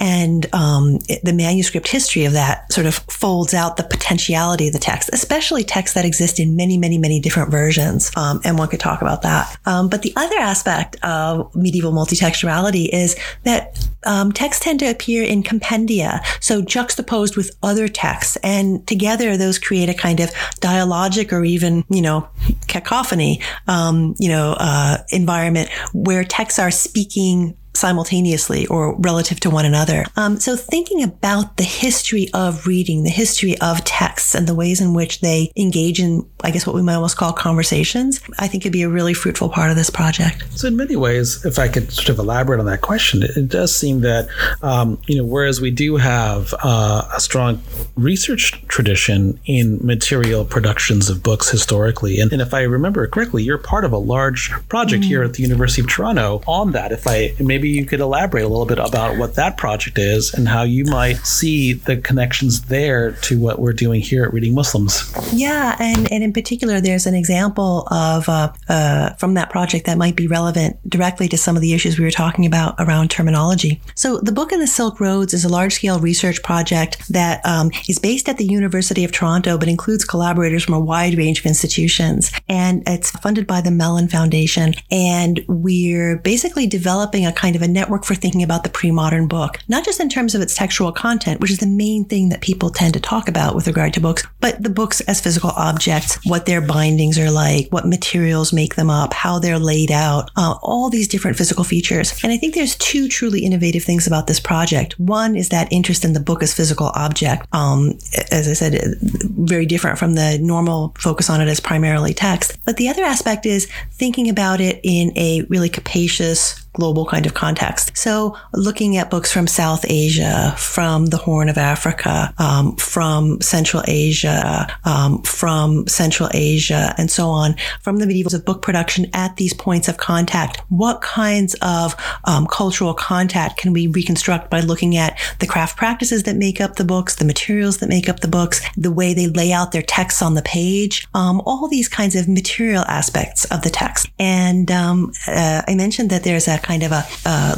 and 0.00 0.46
um, 0.54 0.98
it, 1.08 1.24
the 1.24 1.32
manuscript 1.32 1.88
history 1.88 2.24
of 2.24 2.32
that 2.32 2.72
sort 2.72 2.86
of 2.86 2.94
folds 2.94 3.54
out 3.54 3.76
the 3.76 3.84
potentiality 3.84 4.68
of 4.68 4.72
the 4.72 4.78
text, 4.78 5.10
especially 5.12 5.64
texts 5.64 5.94
that 5.94 6.04
exist 6.04 6.38
in 6.38 6.56
many, 6.56 6.78
many, 6.78 6.98
many 6.98 7.20
different 7.20 7.50
versions. 7.50 8.10
Um, 8.16 8.40
and 8.44 8.58
one 8.58 8.68
could 8.68 8.80
talk 8.80 9.02
about 9.02 9.22
that. 9.22 9.56
Um, 9.66 9.88
but 9.88 10.02
the 10.02 10.12
other 10.16 10.36
aspect 10.38 10.96
of 11.04 11.54
medieval 11.54 11.92
multitextuality 11.92 12.88
is 12.92 13.16
that 13.44 13.88
um, 14.04 14.32
texts 14.32 14.64
tend 14.64 14.80
to 14.80 14.86
appear 14.86 15.22
in 15.22 15.42
compendia, 15.42 16.24
so 16.40 16.62
juxtaposed 16.62 17.36
with 17.36 17.50
other 17.62 17.88
texts, 17.88 18.36
and 18.42 18.86
together 18.86 19.36
those 19.36 19.58
create 19.58 19.88
a 19.88 19.94
kind 19.94 20.20
of 20.20 20.30
dialogic 20.60 21.32
or 21.32 21.44
even, 21.44 21.84
you 21.90 22.00
know, 22.00 22.28
cacophony, 22.66 23.40
um, 23.68 24.14
you 24.18 24.28
know, 24.28 24.56
uh, 24.58 24.98
environment 25.10 25.68
where 25.92 26.24
texts 26.24 26.58
are 26.58 26.70
speaking 26.70 27.56
simultaneously 27.74 28.66
or 28.66 28.96
relative 28.98 29.40
to 29.40 29.50
one 29.50 29.64
another. 29.64 30.04
Um, 30.16 30.38
so 30.40 30.56
thinking 30.56 31.02
about 31.02 31.56
the 31.56 31.64
history 31.64 32.28
of 32.34 32.66
reading, 32.66 33.04
the 33.04 33.10
history 33.10 33.56
of 33.60 33.84
texts 33.84 34.34
and 34.34 34.46
the 34.46 34.54
ways 34.54 34.80
in 34.80 34.94
which 34.94 35.20
they 35.20 35.52
engage 35.56 36.00
in, 36.00 36.28
I 36.42 36.50
guess 36.50 36.66
what 36.66 36.74
we 36.74 36.82
might 36.82 36.94
almost 36.94 37.16
call 37.16 37.32
conversations, 37.32 38.20
I 38.38 38.48
think 38.48 38.62
could 38.62 38.72
be 38.72 38.82
a 38.82 38.88
really 38.88 39.14
fruitful 39.14 39.48
part 39.48 39.70
of 39.70 39.76
this 39.76 39.90
project. 39.90 40.44
So 40.58 40.68
in 40.68 40.76
many 40.76 40.96
ways, 40.96 41.44
if 41.44 41.58
I 41.58 41.68
could 41.68 41.92
sort 41.92 42.08
of 42.08 42.18
elaborate 42.18 42.60
on 42.60 42.66
that 42.66 42.80
question, 42.80 43.22
it, 43.22 43.36
it 43.36 43.48
does 43.48 43.74
seem 43.74 44.00
that, 44.00 44.28
um, 44.62 45.00
you 45.06 45.16
know, 45.16 45.24
whereas 45.24 45.60
we 45.60 45.70
do 45.70 45.96
have 45.96 46.54
uh, 46.62 47.08
a 47.14 47.20
strong 47.20 47.62
research 47.96 48.66
tradition 48.68 49.38
in 49.46 49.78
material 49.84 50.44
productions 50.44 51.08
of 51.08 51.22
books 51.22 51.48
historically, 51.50 52.20
and, 52.20 52.32
and 52.32 52.42
if 52.42 52.52
I 52.52 52.62
remember 52.62 53.06
correctly, 53.06 53.42
you're 53.42 53.58
part 53.58 53.84
of 53.84 53.92
a 53.92 53.98
large 53.98 54.50
project 54.68 55.04
mm. 55.04 55.08
here 55.08 55.22
at 55.22 55.34
the 55.34 55.42
University 55.42 55.82
of 55.82 55.88
Toronto 55.88 56.42
on 56.46 56.72
that. 56.72 56.92
If 56.92 57.06
I 57.06 57.34
maybe 57.38 57.59
maybe 57.60 57.68
you 57.76 57.84
could 57.84 58.00
elaborate 58.00 58.42
a 58.42 58.48
little 58.48 58.64
bit 58.64 58.78
about 58.78 59.18
what 59.18 59.34
that 59.34 59.58
project 59.58 59.98
is 59.98 60.32
and 60.32 60.48
how 60.48 60.62
you 60.62 60.82
might 60.86 61.18
see 61.18 61.74
the 61.74 61.94
connections 61.98 62.62
there 62.62 63.12
to 63.12 63.38
what 63.38 63.58
we're 63.58 63.74
doing 63.74 64.00
here 64.00 64.24
at 64.24 64.32
Reading 64.32 64.54
Muslims. 64.54 65.12
Yeah, 65.30 65.76
and, 65.78 66.10
and 66.10 66.24
in 66.24 66.32
particular, 66.32 66.80
there's 66.80 67.04
an 67.04 67.14
example 67.14 67.86
of 67.90 68.30
uh, 68.30 68.50
uh, 68.70 69.10
from 69.16 69.34
that 69.34 69.50
project 69.50 69.84
that 69.84 69.98
might 69.98 70.16
be 70.16 70.26
relevant 70.26 70.78
directly 70.88 71.28
to 71.28 71.36
some 71.36 71.54
of 71.54 71.60
the 71.60 71.74
issues 71.74 71.98
we 71.98 72.04
were 72.04 72.10
talking 72.10 72.46
about 72.46 72.76
around 72.78 73.10
terminology. 73.10 73.78
So, 73.94 74.18
the 74.20 74.32
Book 74.32 74.52
in 74.52 74.60
the 74.60 74.66
Silk 74.66 74.98
Roads 74.98 75.34
is 75.34 75.44
a 75.44 75.50
large 75.50 75.74
scale 75.74 76.00
research 76.00 76.42
project 76.42 77.06
that 77.12 77.44
um, 77.44 77.70
is 77.90 77.98
based 77.98 78.26
at 78.30 78.38
the 78.38 78.46
University 78.46 79.04
of 79.04 79.12
Toronto, 79.12 79.58
but 79.58 79.68
includes 79.68 80.06
collaborators 80.06 80.64
from 80.64 80.74
a 80.74 80.80
wide 80.80 81.18
range 81.18 81.40
of 81.40 81.46
institutions. 81.46 82.32
And 82.48 82.82
it's 82.86 83.10
funded 83.10 83.46
by 83.46 83.60
the 83.60 83.70
Mellon 83.70 84.08
Foundation. 84.08 84.72
And 84.90 85.44
we're 85.46 86.16
basically 86.16 86.66
developing 86.66 87.26
a 87.26 87.32
kind 87.32 87.49
kind 87.50 87.56
of 87.56 87.68
a 87.68 87.72
network 87.72 88.04
for 88.04 88.14
thinking 88.14 88.44
about 88.44 88.62
the 88.62 88.70
pre-modern 88.70 89.26
book, 89.26 89.58
not 89.66 89.84
just 89.84 89.98
in 89.98 90.08
terms 90.08 90.36
of 90.36 90.40
its 90.40 90.54
textual 90.54 90.92
content, 90.92 91.40
which 91.40 91.50
is 91.50 91.58
the 91.58 91.66
main 91.66 92.04
thing 92.04 92.28
that 92.28 92.40
people 92.40 92.70
tend 92.70 92.94
to 92.94 93.00
talk 93.00 93.26
about 93.28 93.56
with 93.56 93.66
regard 93.66 93.92
to 93.92 94.00
books, 94.00 94.24
but 94.38 94.62
the 94.62 94.70
books 94.70 95.00
as 95.02 95.20
physical 95.20 95.50
objects, 95.56 96.16
what 96.24 96.46
their 96.46 96.60
bindings 96.60 97.18
are 97.18 97.30
like, 97.30 97.66
what 97.70 97.88
materials 97.88 98.52
make 98.52 98.76
them 98.76 98.88
up, 98.88 99.12
how 99.12 99.40
they're 99.40 99.58
laid 99.58 99.90
out, 99.90 100.30
uh, 100.36 100.54
all 100.62 100.90
these 100.90 101.08
different 101.08 101.36
physical 101.36 101.64
features. 101.64 102.14
And 102.22 102.32
I 102.32 102.36
think 102.36 102.54
there's 102.54 102.76
two 102.76 103.08
truly 103.08 103.40
innovative 103.40 103.82
things 103.82 104.06
about 104.06 104.28
this 104.28 104.38
project. 104.38 104.96
One 105.00 105.34
is 105.34 105.48
that 105.48 105.72
interest 105.72 106.04
in 106.04 106.12
the 106.12 106.20
book 106.20 106.44
as 106.44 106.54
physical 106.54 106.92
object. 106.94 107.48
Um, 107.52 107.98
as 108.30 108.46
I 108.46 108.52
said, 108.52 108.96
very 109.00 109.66
different 109.66 109.98
from 109.98 110.14
the 110.14 110.38
normal 110.40 110.94
focus 110.96 111.28
on 111.28 111.40
it 111.40 111.48
as 111.48 111.58
primarily 111.58 112.14
text. 112.14 112.56
But 112.64 112.76
the 112.76 112.88
other 112.88 113.02
aspect 113.02 113.44
is 113.44 113.66
thinking 113.90 114.30
about 114.30 114.60
it 114.60 114.78
in 114.84 115.10
a 115.18 115.42
really 115.48 115.68
capacious, 115.68 116.64
global 116.72 117.06
kind 117.06 117.26
of 117.26 117.34
context. 117.34 117.96
So 117.96 118.36
looking 118.52 118.96
at 118.96 119.10
books 119.10 119.32
from 119.32 119.46
South 119.46 119.84
Asia, 119.88 120.54
from 120.56 121.06
the 121.06 121.16
Horn 121.16 121.48
of 121.48 121.58
Africa, 121.58 122.32
um, 122.38 122.76
from 122.76 123.40
Central 123.40 123.82
Asia, 123.86 124.66
um, 124.84 125.22
from 125.22 125.86
Central 125.88 126.28
Asia, 126.32 126.94
and 126.96 127.10
so 127.10 127.28
on, 127.28 127.56
from 127.82 127.96
the 127.96 128.06
medievals 128.06 128.34
of 128.34 128.44
book 128.44 128.62
production 128.62 129.06
at 129.14 129.36
these 129.36 129.52
points 129.52 129.88
of 129.88 129.96
contact. 129.96 130.62
What 130.68 131.00
kinds 131.00 131.54
of 131.62 131.94
um, 132.24 132.46
cultural 132.46 132.94
contact 132.94 133.58
can 133.58 133.72
we 133.72 133.88
reconstruct 133.88 134.50
by 134.50 134.60
looking 134.60 134.96
at 134.96 135.18
the 135.40 135.46
craft 135.46 135.76
practices 135.76 136.22
that 136.24 136.36
make 136.36 136.60
up 136.60 136.76
the 136.76 136.84
books, 136.84 137.16
the 137.16 137.24
materials 137.24 137.78
that 137.78 137.88
make 137.88 138.08
up 138.08 138.20
the 138.20 138.28
books, 138.28 138.60
the 138.76 138.92
way 138.92 139.14
they 139.14 139.26
lay 139.26 139.52
out 139.52 139.72
their 139.72 139.82
texts 139.82 140.22
on 140.22 140.34
the 140.34 140.42
page, 140.42 141.06
um, 141.14 141.42
all 141.46 141.68
these 141.68 141.88
kinds 141.88 142.14
of 142.14 142.28
material 142.28 142.84
aspects 142.86 143.44
of 143.46 143.62
the 143.62 143.70
text. 143.70 144.08
And 144.18 144.70
um, 144.70 145.12
uh, 145.26 145.62
I 145.66 145.74
mentioned 145.74 146.10
that 146.10 146.22
there's 146.22 146.48
a 146.48 146.59
kind 146.62 146.82
of 146.82 146.92
a 146.92 147.04
uh, 147.24 147.56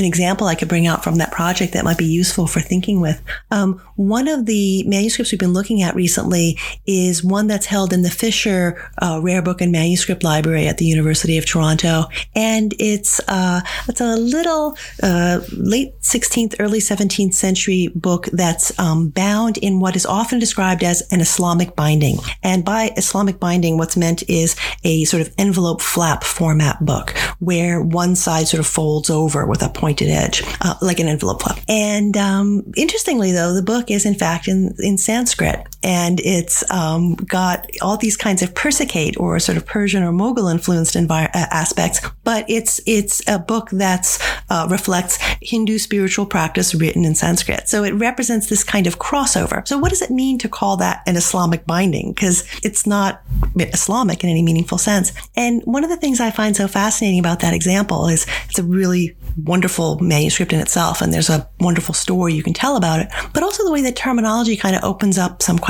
an 0.00 0.06
example 0.06 0.46
I 0.46 0.54
could 0.54 0.68
bring 0.68 0.86
out 0.86 1.04
from 1.04 1.16
that 1.16 1.30
project 1.30 1.74
that 1.74 1.84
might 1.84 1.98
be 1.98 2.06
useful 2.06 2.46
for 2.46 2.60
thinking 2.60 3.00
with. 3.00 3.20
Um, 3.50 3.82
one 3.96 4.28
of 4.28 4.46
the 4.46 4.82
manuscripts 4.84 5.30
we've 5.30 5.38
been 5.38 5.52
looking 5.52 5.82
at 5.82 5.94
recently 5.94 6.58
is 6.86 7.22
one 7.22 7.48
that's 7.48 7.66
held 7.66 7.92
in 7.92 8.00
the 8.00 8.10
Fisher 8.10 8.90
uh, 9.02 9.20
Rare 9.22 9.42
Book 9.42 9.60
and 9.60 9.70
Manuscript 9.70 10.24
Library 10.24 10.66
at 10.66 10.78
the 10.78 10.86
University 10.86 11.36
of 11.36 11.44
Toronto, 11.44 12.04
and 12.34 12.74
it's 12.78 13.20
uh, 13.28 13.60
it's 13.88 14.00
a 14.00 14.16
little 14.16 14.76
uh, 15.02 15.40
late 15.52 16.00
16th, 16.00 16.56
early 16.58 16.78
17th 16.78 17.34
century 17.34 17.88
book 17.94 18.26
that's 18.32 18.76
um, 18.78 19.10
bound 19.10 19.58
in 19.58 19.80
what 19.80 19.96
is 19.96 20.06
often 20.06 20.38
described 20.38 20.82
as 20.82 21.02
an 21.12 21.20
Islamic 21.20 21.76
binding. 21.76 22.16
And 22.42 22.64
by 22.64 22.92
Islamic 22.96 23.38
binding, 23.38 23.76
what's 23.76 23.98
meant 23.98 24.22
is 24.30 24.56
a 24.82 25.04
sort 25.04 25.20
of 25.20 25.34
envelope 25.36 25.82
flap 25.82 26.24
format 26.24 26.82
book 26.84 27.14
where 27.40 27.82
one 27.82 28.14
side 28.14 28.46
sort 28.46 28.60
of 28.60 28.66
folds 28.66 29.10
over 29.10 29.46
with 29.46 29.62
a 29.62 29.68
pointed 29.68 30.08
edge, 30.08 30.42
uh, 30.60 30.74
like 30.80 31.00
an 31.00 31.08
envelope 31.08 31.42
flap. 31.42 31.58
And 31.68 32.16
um, 32.16 32.72
interestingly, 32.76 33.32
though, 33.32 33.52
the 33.52 33.62
book 33.62 33.90
is 33.90 34.06
in 34.06 34.14
fact 34.14 34.46
in, 34.46 34.74
in 34.78 34.96
Sanskrit, 34.98 35.66
and 35.82 36.20
it's 36.20 36.68
um, 36.70 37.14
got 37.14 37.66
all 37.80 37.96
these 37.96 38.16
kinds 38.16 38.42
of 38.42 38.54
Persianate 38.54 39.18
or 39.18 39.38
sort 39.38 39.56
of 39.56 39.66
Persian 39.66 40.02
or 40.02 40.12
Mughal 40.12 40.50
influenced 40.50 40.94
envi- 40.94 41.28
uh, 41.28 41.46
aspects. 41.50 42.00
But 42.24 42.44
it's 42.48 42.80
it's 42.86 43.22
a 43.26 43.38
book 43.38 43.70
that 43.70 44.18
uh, 44.50 44.66
reflects 44.70 45.18
Hindu 45.40 45.78
spiritual 45.78 46.26
practice 46.26 46.74
written 46.74 47.04
in 47.04 47.14
Sanskrit. 47.14 47.68
So 47.68 47.82
it 47.82 47.92
represents 47.92 48.48
this 48.48 48.62
kind 48.62 48.86
of 48.86 48.98
crossover. 48.98 49.66
So 49.66 49.78
what 49.78 49.90
does 49.90 50.02
it 50.02 50.10
mean 50.10 50.38
to 50.38 50.48
call 50.48 50.76
that 50.78 51.02
an 51.06 51.16
Islamic 51.16 51.66
binding? 51.66 52.12
Because 52.12 52.44
it's 52.62 52.86
not 52.86 53.22
Islamic 53.56 54.22
in 54.22 54.30
any 54.30 54.42
meaningful 54.42 54.78
sense. 54.78 55.12
And 55.36 55.62
one 55.64 55.84
of 55.84 55.90
the 55.90 55.96
things 55.96 56.20
I 56.20 56.30
find 56.30 56.54
so 56.54 56.68
fascinating 56.68 57.20
about 57.20 57.40
that 57.40 57.54
example 57.54 58.08
is 58.08 58.26
it's 58.48 58.58
a 58.58 58.62
really 58.62 59.16
wonderful 59.44 59.98
manuscript 60.00 60.52
in 60.52 60.60
itself, 60.60 61.00
and 61.00 61.14
there's 61.14 61.30
a 61.30 61.48
wonderful 61.60 61.94
story 61.94 62.34
you 62.34 62.42
can 62.42 62.52
tell 62.52 62.76
about 62.76 63.00
it, 63.00 63.08
but 63.32 63.42
also 63.42 63.64
the 63.64 63.72
way 63.72 63.80
that 63.82 63.96
terminology 63.96 64.56
kind 64.56 64.76
of 64.76 64.84
opens 64.84 65.16
up 65.16 65.40
some 65.40 65.58
questions. 65.58 65.69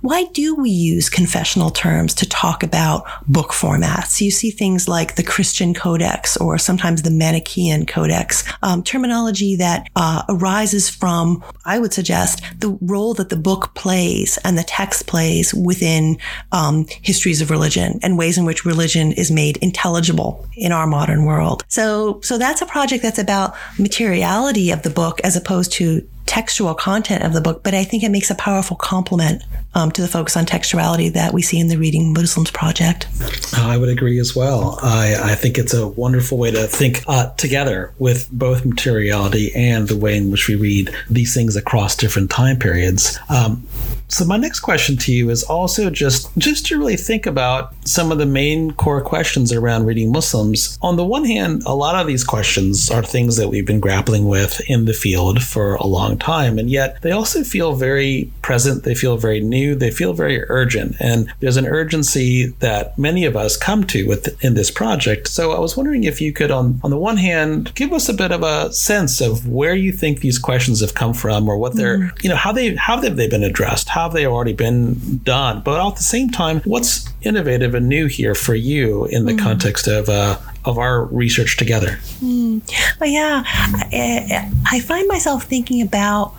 Why 0.00 0.24
do 0.32 0.54
we 0.54 0.70
use 0.70 1.08
confessional 1.08 1.70
terms 1.70 2.14
to 2.14 2.28
talk 2.28 2.62
about 2.62 3.04
book 3.28 3.50
formats? 3.50 4.20
You 4.20 4.30
see 4.30 4.50
things 4.50 4.88
like 4.88 5.16
the 5.16 5.22
Christian 5.22 5.74
Codex 5.74 6.36
or 6.36 6.58
sometimes 6.58 7.02
the 7.02 7.10
Manichaean 7.10 7.86
Codex, 7.86 8.44
um, 8.62 8.82
terminology 8.82 9.56
that 9.56 9.88
uh, 9.96 10.22
arises 10.28 10.88
from, 10.88 11.44
I 11.64 11.78
would 11.78 11.92
suggest, 11.92 12.42
the 12.58 12.78
role 12.80 13.14
that 13.14 13.28
the 13.28 13.36
book 13.36 13.74
plays 13.74 14.38
and 14.44 14.56
the 14.56 14.62
text 14.62 15.06
plays 15.06 15.52
within 15.54 16.18
um, 16.52 16.86
histories 17.02 17.40
of 17.40 17.50
religion 17.50 17.98
and 18.02 18.18
ways 18.18 18.38
in 18.38 18.44
which 18.44 18.64
religion 18.64 19.12
is 19.12 19.30
made 19.30 19.56
intelligible 19.58 20.46
in 20.56 20.72
our 20.72 20.86
modern 20.86 21.24
world. 21.24 21.64
So, 21.68 22.20
so 22.22 22.38
that's 22.38 22.62
a 22.62 22.66
project 22.66 23.02
that's 23.02 23.18
about 23.18 23.54
materiality 23.78 24.70
of 24.70 24.82
the 24.82 24.90
book 24.90 25.20
as 25.24 25.36
opposed 25.36 25.72
to 25.72 26.08
textual 26.26 26.74
content 26.74 27.24
of 27.24 27.32
the 27.32 27.40
book, 27.40 27.62
but 27.62 27.74
I 27.74 27.84
think 27.84 28.02
it 28.02 28.10
makes 28.10 28.30
a 28.30 28.34
powerful 28.34 28.76
complement 28.76 29.42
um, 29.76 29.90
to 29.92 30.00
the 30.00 30.08
focus 30.08 30.36
on 30.36 30.46
textuality 30.46 31.12
that 31.12 31.34
we 31.34 31.42
see 31.42 31.60
in 31.60 31.68
the 31.68 31.76
Reading 31.76 32.14
Muslims 32.14 32.50
project. 32.50 33.06
I 33.54 33.76
would 33.76 33.90
agree 33.90 34.18
as 34.18 34.34
well. 34.34 34.78
I, 34.82 35.32
I 35.32 35.34
think 35.34 35.58
it's 35.58 35.74
a 35.74 35.86
wonderful 35.86 36.38
way 36.38 36.50
to 36.50 36.66
think 36.66 37.04
uh, 37.06 37.30
together 37.34 37.92
with 37.98 38.28
both 38.32 38.64
materiality 38.64 39.52
and 39.54 39.86
the 39.86 39.96
way 39.96 40.16
in 40.16 40.30
which 40.30 40.48
we 40.48 40.56
read 40.56 40.94
these 41.10 41.34
things 41.34 41.56
across 41.56 41.94
different 41.94 42.30
time 42.30 42.58
periods. 42.58 43.18
Um, 43.28 43.66
so 44.08 44.24
my 44.24 44.36
next 44.36 44.60
question 44.60 44.96
to 44.98 45.12
you 45.12 45.30
is 45.30 45.42
also 45.42 45.90
just 45.90 46.30
just 46.38 46.66
to 46.66 46.78
really 46.78 46.96
think 46.96 47.26
about 47.26 47.74
some 47.84 48.12
of 48.12 48.18
the 48.18 48.26
main 48.26 48.70
core 48.72 49.02
questions 49.02 49.52
around 49.52 49.84
reading 49.84 50.12
Muslims. 50.12 50.78
On 50.80 50.96
the 50.96 51.04
one 51.04 51.24
hand, 51.24 51.62
a 51.66 51.74
lot 51.74 51.96
of 51.96 52.06
these 52.06 52.22
questions 52.22 52.88
are 52.88 53.02
things 53.02 53.36
that 53.36 53.48
we've 53.48 53.66
been 53.66 53.80
grappling 53.80 54.28
with 54.28 54.60
in 54.68 54.84
the 54.84 54.92
field 54.92 55.42
for 55.42 55.74
a 55.74 55.86
long 55.86 56.18
time, 56.18 56.56
and 56.58 56.70
yet 56.70 57.02
they 57.02 57.10
also 57.10 57.42
feel 57.42 57.74
very 57.74 58.30
present. 58.42 58.84
They 58.84 58.94
feel 58.94 59.16
very 59.16 59.40
new. 59.40 59.65
They 59.74 59.90
feel 59.90 60.12
very 60.12 60.48
urgent, 60.48 60.96
and 61.00 61.32
there's 61.40 61.56
an 61.56 61.66
urgency 61.66 62.46
that 62.60 62.98
many 62.98 63.24
of 63.24 63.36
us 63.36 63.56
come 63.56 63.84
to 63.88 64.06
with 64.06 64.44
in 64.44 64.54
this 64.54 64.70
project. 64.70 65.28
So 65.28 65.52
I 65.52 65.58
was 65.58 65.76
wondering 65.76 66.04
if 66.04 66.20
you 66.20 66.32
could, 66.32 66.50
on 66.50 66.80
on 66.84 66.90
the 66.90 66.98
one 66.98 67.16
hand, 67.16 67.74
give 67.74 67.92
us 67.92 68.08
a 68.08 68.14
bit 68.14 68.32
of 68.32 68.42
a 68.42 68.72
sense 68.72 69.20
of 69.20 69.48
where 69.48 69.74
you 69.74 69.92
think 69.92 70.20
these 70.20 70.38
questions 70.38 70.80
have 70.80 70.94
come 70.94 71.14
from, 71.14 71.48
or 71.48 71.56
what 71.56 71.74
they're, 71.76 71.98
mm. 71.98 72.22
you 72.22 72.30
know, 72.30 72.36
how 72.36 72.52
they 72.52 72.74
how 72.76 73.00
have 73.00 73.16
they 73.16 73.28
been 73.28 73.44
addressed 73.44 73.88
have 73.88 74.12
they 74.12 74.26
already 74.26 74.52
been 74.52 75.18
done? 75.18 75.62
But 75.62 75.84
at 75.84 75.96
the 75.96 76.02
same 76.02 76.30
time, 76.30 76.60
what's 76.64 77.08
innovative 77.22 77.74
and 77.74 77.88
new 77.88 78.06
here 78.06 78.34
for 78.34 78.54
you 78.54 79.06
in 79.06 79.24
the 79.24 79.32
mm. 79.32 79.38
context 79.38 79.86
of 79.88 80.08
uh, 80.08 80.38
of 80.64 80.78
our 80.78 81.04
research 81.06 81.56
together? 81.56 81.98
Mm. 82.20 82.60
Well, 83.00 83.10
yeah, 83.10 83.42
I, 83.46 84.50
I 84.70 84.80
find 84.80 85.08
myself 85.08 85.44
thinking 85.44 85.82
about 85.82 86.34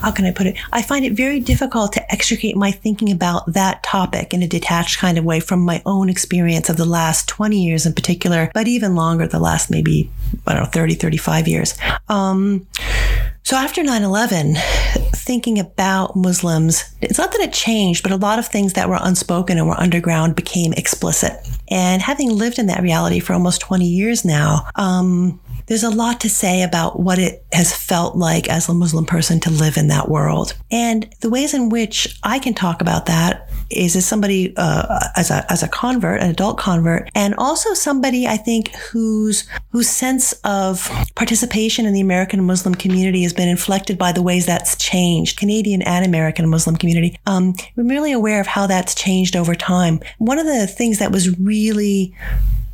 how 0.00 0.10
can 0.10 0.24
I 0.24 0.32
put 0.32 0.46
it? 0.46 0.56
I 0.72 0.82
find 0.82 1.04
it 1.04 1.12
very 1.12 1.40
difficult 1.40 1.92
to 1.94 2.12
extricate 2.12 2.56
my 2.56 2.70
thinking 2.70 3.10
about 3.10 3.52
that 3.52 3.82
topic 3.82 4.32
in 4.32 4.42
a 4.42 4.48
detached 4.48 4.98
kind 4.98 5.18
of 5.18 5.24
way 5.24 5.40
from 5.40 5.60
my 5.60 5.82
own 5.86 6.08
experience 6.08 6.68
of 6.68 6.76
the 6.76 6.84
last 6.84 7.28
20 7.28 7.62
years 7.62 7.86
in 7.86 7.92
particular, 7.92 8.50
but 8.54 8.68
even 8.68 8.94
longer, 8.94 9.26
the 9.26 9.38
last 9.38 9.70
maybe, 9.70 10.10
I 10.46 10.54
don't 10.54 10.64
know, 10.64 10.68
30, 10.70 10.94
35 10.94 11.48
years. 11.48 11.76
Um, 12.08 12.66
so 13.42 13.56
after 13.56 13.82
9 13.82 14.02
11, 14.02 14.56
thinking 15.14 15.58
about 15.58 16.14
Muslims, 16.14 16.84
it's 17.00 17.18
not 17.18 17.32
that 17.32 17.40
it 17.40 17.52
changed, 17.52 18.02
but 18.02 18.12
a 18.12 18.16
lot 18.16 18.38
of 18.38 18.46
things 18.46 18.74
that 18.74 18.88
were 18.88 18.98
unspoken 19.00 19.56
and 19.56 19.66
were 19.66 19.80
underground 19.80 20.36
became 20.36 20.74
explicit. 20.74 21.32
And 21.70 22.02
having 22.02 22.30
lived 22.30 22.58
in 22.58 22.66
that 22.66 22.82
reality 22.82 23.20
for 23.20 23.32
almost 23.32 23.62
20 23.62 23.86
years 23.86 24.24
now, 24.24 24.66
um, 24.74 25.40
there's 25.68 25.82
a 25.82 25.90
lot 25.90 26.20
to 26.20 26.28
say 26.28 26.62
about 26.62 26.98
what 26.98 27.18
it 27.18 27.44
has 27.52 27.74
felt 27.74 28.16
like 28.16 28.48
as 28.48 28.68
a 28.68 28.74
Muslim 28.74 29.04
person 29.04 29.38
to 29.40 29.50
live 29.50 29.76
in 29.76 29.88
that 29.88 30.08
world. 30.08 30.54
And 30.70 31.08
the 31.20 31.30
ways 31.30 31.54
in 31.54 31.68
which 31.68 32.18
I 32.22 32.38
can 32.38 32.54
talk 32.54 32.80
about 32.80 33.06
that 33.06 33.48
is 33.70 33.94
as 33.94 34.06
somebody, 34.06 34.54
uh, 34.56 35.08
as 35.16 35.30
a, 35.30 35.44
as 35.52 35.62
a 35.62 35.68
convert, 35.68 36.22
an 36.22 36.30
adult 36.30 36.56
convert, 36.58 37.10
and 37.14 37.34
also 37.36 37.74
somebody 37.74 38.26
I 38.26 38.38
think 38.38 38.74
whose, 38.74 39.46
whose 39.70 39.88
sense 39.88 40.32
of 40.44 40.90
participation 41.14 41.84
in 41.84 41.92
the 41.92 42.00
American 42.00 42.44
Muslim 42.44 42.74
community 42.74 43.22
has 43.22 43.34
been 43.34 43.48
inflected 43.48 43.98
by 43.98 44.12
the 44.12 44.22
ways 44.22 44.46
that's 44.46 44.74
changed, 44.76 45.38
Canadian 45.38 45.82
and 45.82 46.06
American 46.06 46.48
Muslim 46.48 46.76
community. 46.76 47.18
Um, 47.26 47.54
I'm 47.76 47.88
really 47.88 48.12
aware 48.12 48.40
of 48.40 48.46
how 48.46 48.66
that's 48.66 48.94
changed 48.94 49.36
over 49.36 49.54
time. 49.54 50.00
One 50.16 50.38
of 50.38 50.46
the 50.46 50.66
things 50.66 50.98
that 50.98 51.12
was 51.12 51.38
really 51.38 52.14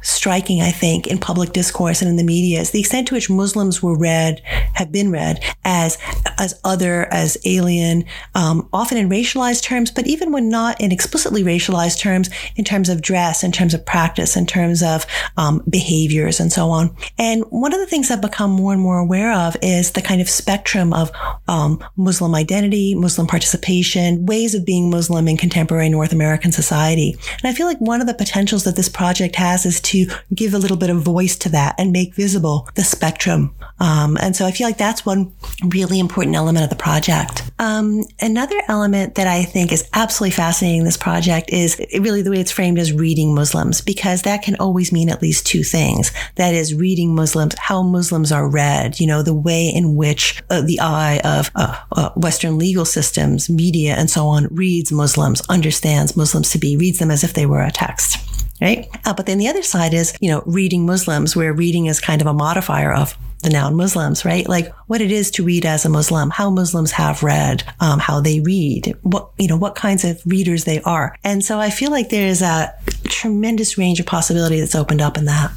striking, 0.04 0.60
I 0.60 0.70
think, 0.70 1.06
in 1.06 1.18
public 1.18 1.52
discourse 1.52 2.02
and 2.02 2.08
in 2.08 2.16
the 2.16 2.22
media 2.22 2.60
is 2.60 2.70
the 2.70 2.80
extent 2.80 3.08
to 3.08 3.14
which 3.14 3.30
Muslims 3.30 3.82
were 3.82 3.96
read, 3.96 4.40
have 4.74 4.92
been 4.92 5.10
read 5.10 5.42
as 5.64 5.98
as 6.38 6.60
other, 6.64 7.12
as 7.12 7.38
alien, 7.44 8.04
um, 8.34 8.68
often 8.72 8.98
in 8.98 9.08
racialized 9.08 9.62
terms, 9.62 9.90
but 9.90 10.06
even 10.06 10.30
when 10.32 10.48
not 10.48 10.80
in 10.80 10.92
explicitly 10.92 11.42
racialized 11.42 11.98
terms, 12.00 12.28
in 12.56 12.64
terms 12.64 12.88
of 12.88 13.00
dress, 13.00 13.42
in 13.42 13.52
terms 13.52 13.72
of 13.72 13.84
practice, 13.86 14.36
in 14.36 14.46
terms 14.46 14.82
of 14.82 15.06
um, 15.36 15.62
behaviors, 15.68 16.40
and 16.40 16.52
so 16.52 16.68
on. 16.70 16.94
And 17.18 17.44
one 17.50 17.72
of 17.72 17.80
the 17.80 17.86
things 17.86 18.10
I've 18.10 18.20
become 18.20 18.50
more 18.50 18.72
and 18.72 18.82
more 18.82 18.98
aware 18.98 19.32
of 19.32 19.56
is 19.62 19.92
the 19.92 20.02
kind 20.02 20.20
of 20.20 20.28
spectrum 20.28 20.92
of 20.92 21.10
um, 21.48 21.82
Muslim 21.96 22.34
identity, 22.34 22.94
Muslim 22.94 23.26
participation, 23.26 24.26
ways 24.26 24.54
of 24.54 24.66
being 24.66 24.90
Muslim 24.90 25.28
in 25.28 25.36
contemporary 25.36 25.88
North 25.88 26.12
American 26.12 26.52
society. 26.52 27.16
And 27.42 27.50
I 27.50 27.54
feel 27.54 27.66
like 27.66 27.80
one 27.80 28.00
of 28.00 28.06
the 28.06 28.14
potentials 28.14 28.64
that 28.64 28.76
this 28.76 28.88
project 28.88 29.36
has 29.36 29.64
is 29.64 29.80
to 29.82 29.93
to 29.94 30.06
give 30.34 30.54
a 30.54 30.58
little 30.58 30.76
bit 30.76 30.90
of 30.90 31.02
voice 31.02 31.36
to 31.36 31.48
that 31.50 31.74
and 31.78 31.92
make 31.92 32.14
visible 32.14 32.68
the 32.74 32.84
spectrum. 32.84 33.54
Um, 33.78 34.16
and 34.20 34.34
so 34.36 34.46
I 34.46 34.50
feel 34.50 34.66
like 34.66 34.78
that's 34.78 35.06
one 35.06 35.32
really 35.64 35.98
important 35.98 36.36
element 36.36 36.64
of 36.64 36.70
the 36.70 36.76
project. 36.76 37.50
Um, 37.58 38.04
another 38.20 38.60
element 38.68 39.14
that 39.14 39.26
I 39.26 39.44
think 39.44 39.72
is 39.72 39.88
absolutely 39.92 40.34
fascinating 40.34 40.80
in 40.80 40.84
this 40.84 40.96
project 40.96 41.50
is 41.50 41.80
really 42.00 42.22
the 42.22 42.30
way 42.30 42.40
it's 42.40 42.50
framed 42.50 42.78
as 42.78 42.92
reading 42.92 43.34
Muslims, 43.34 43.80
because 43.80 44.22
that 44.22 44.42
can 44.42 44.56
always 44.56 44.92
mean 44.92 45.08
at 45.08 45.22
least 45.22 45.46
two 45.46 45.62
things. 45.62 46.12
That 46.36 46.54
is 46.54 46.74
reading 46.74 47.14
Muslims, 47.14 47.54
how 47.58 47.82
Muslims 47.82 48.32
are 48.32 48.48
read, 48.48 49.00
you 49.00 49.06
know, 49.06 49.22
the 49.22 49.34
way 49.34 49.68
in 49.68 49.96
which 49.96 50.42
uh, 50.50 50.62
the 50.62 50.80
eye 50.80 51.20
of 51.24 51.50
uh, 51.54 51.78
uh, 51.92 52.10
Western 52.16 52.58
legal 52.58 52.84
systems, 52.84 53.48
media, 53.48 53.94
and 53.94 54.10
so 54.10 54.26
on 54.26 54.48
reads 54.50 54.92
Muslims, 54.92 55.40
understands 55.48 56.16
Muslims 56.16 56.50
to 56.50 56.58
be, 56.58 56.76
reads 56.76 56.98
them 56.98 57.10
as 57.10 57.24
if 57.24 57.34
they 57.34 57.46
were 57.46 57.62
a 57.62 57.70
text. 57.70 58.18
Right? 58.60 58.88
Uh, 59.04 59.14
but 59.14 59.26
then 59.26 59.38
the 59.38 59.48
other 59.48 59.62
side 59.62 59.94
is, 59.94 60.16
you 60.20 60.30
know, 60.30 60.42
reading 60.46 60.86
Muslims, 60.86 61.34
where 61.36 61.52
reading 61.52 61.86
is 61.86 62.00
kind 62.00 62.20
of 62.20 62.26
a 62.26 62.34
modifier 62.34 62.92
of 62.92 63.16
the 63.44 63.50
noun 63.50 63.76
Muslims, 63.76 64.24
right? 64.24 64.48
Like 64.48 64.72
what 64.86 65.00
it 65.00 65.12
is 65.12 65.30
to 65.32 65.44
read 65.44 65.64
as 65.64 65.84
a 65.84 65.88
Muslim, 65.88 66.30
how 66.30 66.50
Muslims 66.50 66.90
have 66.92 67.22
read, 67.22 67.62
um, 67.78 68.00
how 68.00 68.20
they 68.20 68.40
read, 68.40 68.96
what 69.02 69.28
you 69.38 69.46
know, 69.46 69.56
what 69.56 69.74
kinds 69.74 70.04
of 70.04 70.20
readers 70.26 70.64
they 70.64 70.80
are, 70.82 71.16
and 71.22 71.44
so 71.44 71.60
I 71.60 71.70
feel 71.70 71.90
like 71.90 72.08
there 72.08 72.26
is 72.26 72.42
a 72.42 72.74
tremendous 73.04 73.78
range 73.78 74.00
of 74.00 74.06
possibility 74.06 74.58
that's 74.58 74.74
opened 74.74 75.02
up 75.02 75.16
in 75.16 75.26
that. 75.26 75.50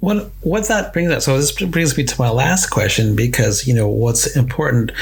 What 0.00 0.30
what 0.40 0.66
that 0.68 0.92
brings 0.92 1.12
up? 1.12 1.22
So 1.22 1.36
this 1.36 1.52
brings 1.52 1.96
me 1.96 2.04
to 2.04 2.20
my 2.20 2.30
last 2.30 2.70
question 2.70 3.14
because 3.14 3.66
you 3.66 3.74
know 3.74 3.88
what's 3.88 4.34
important 4.36 4.92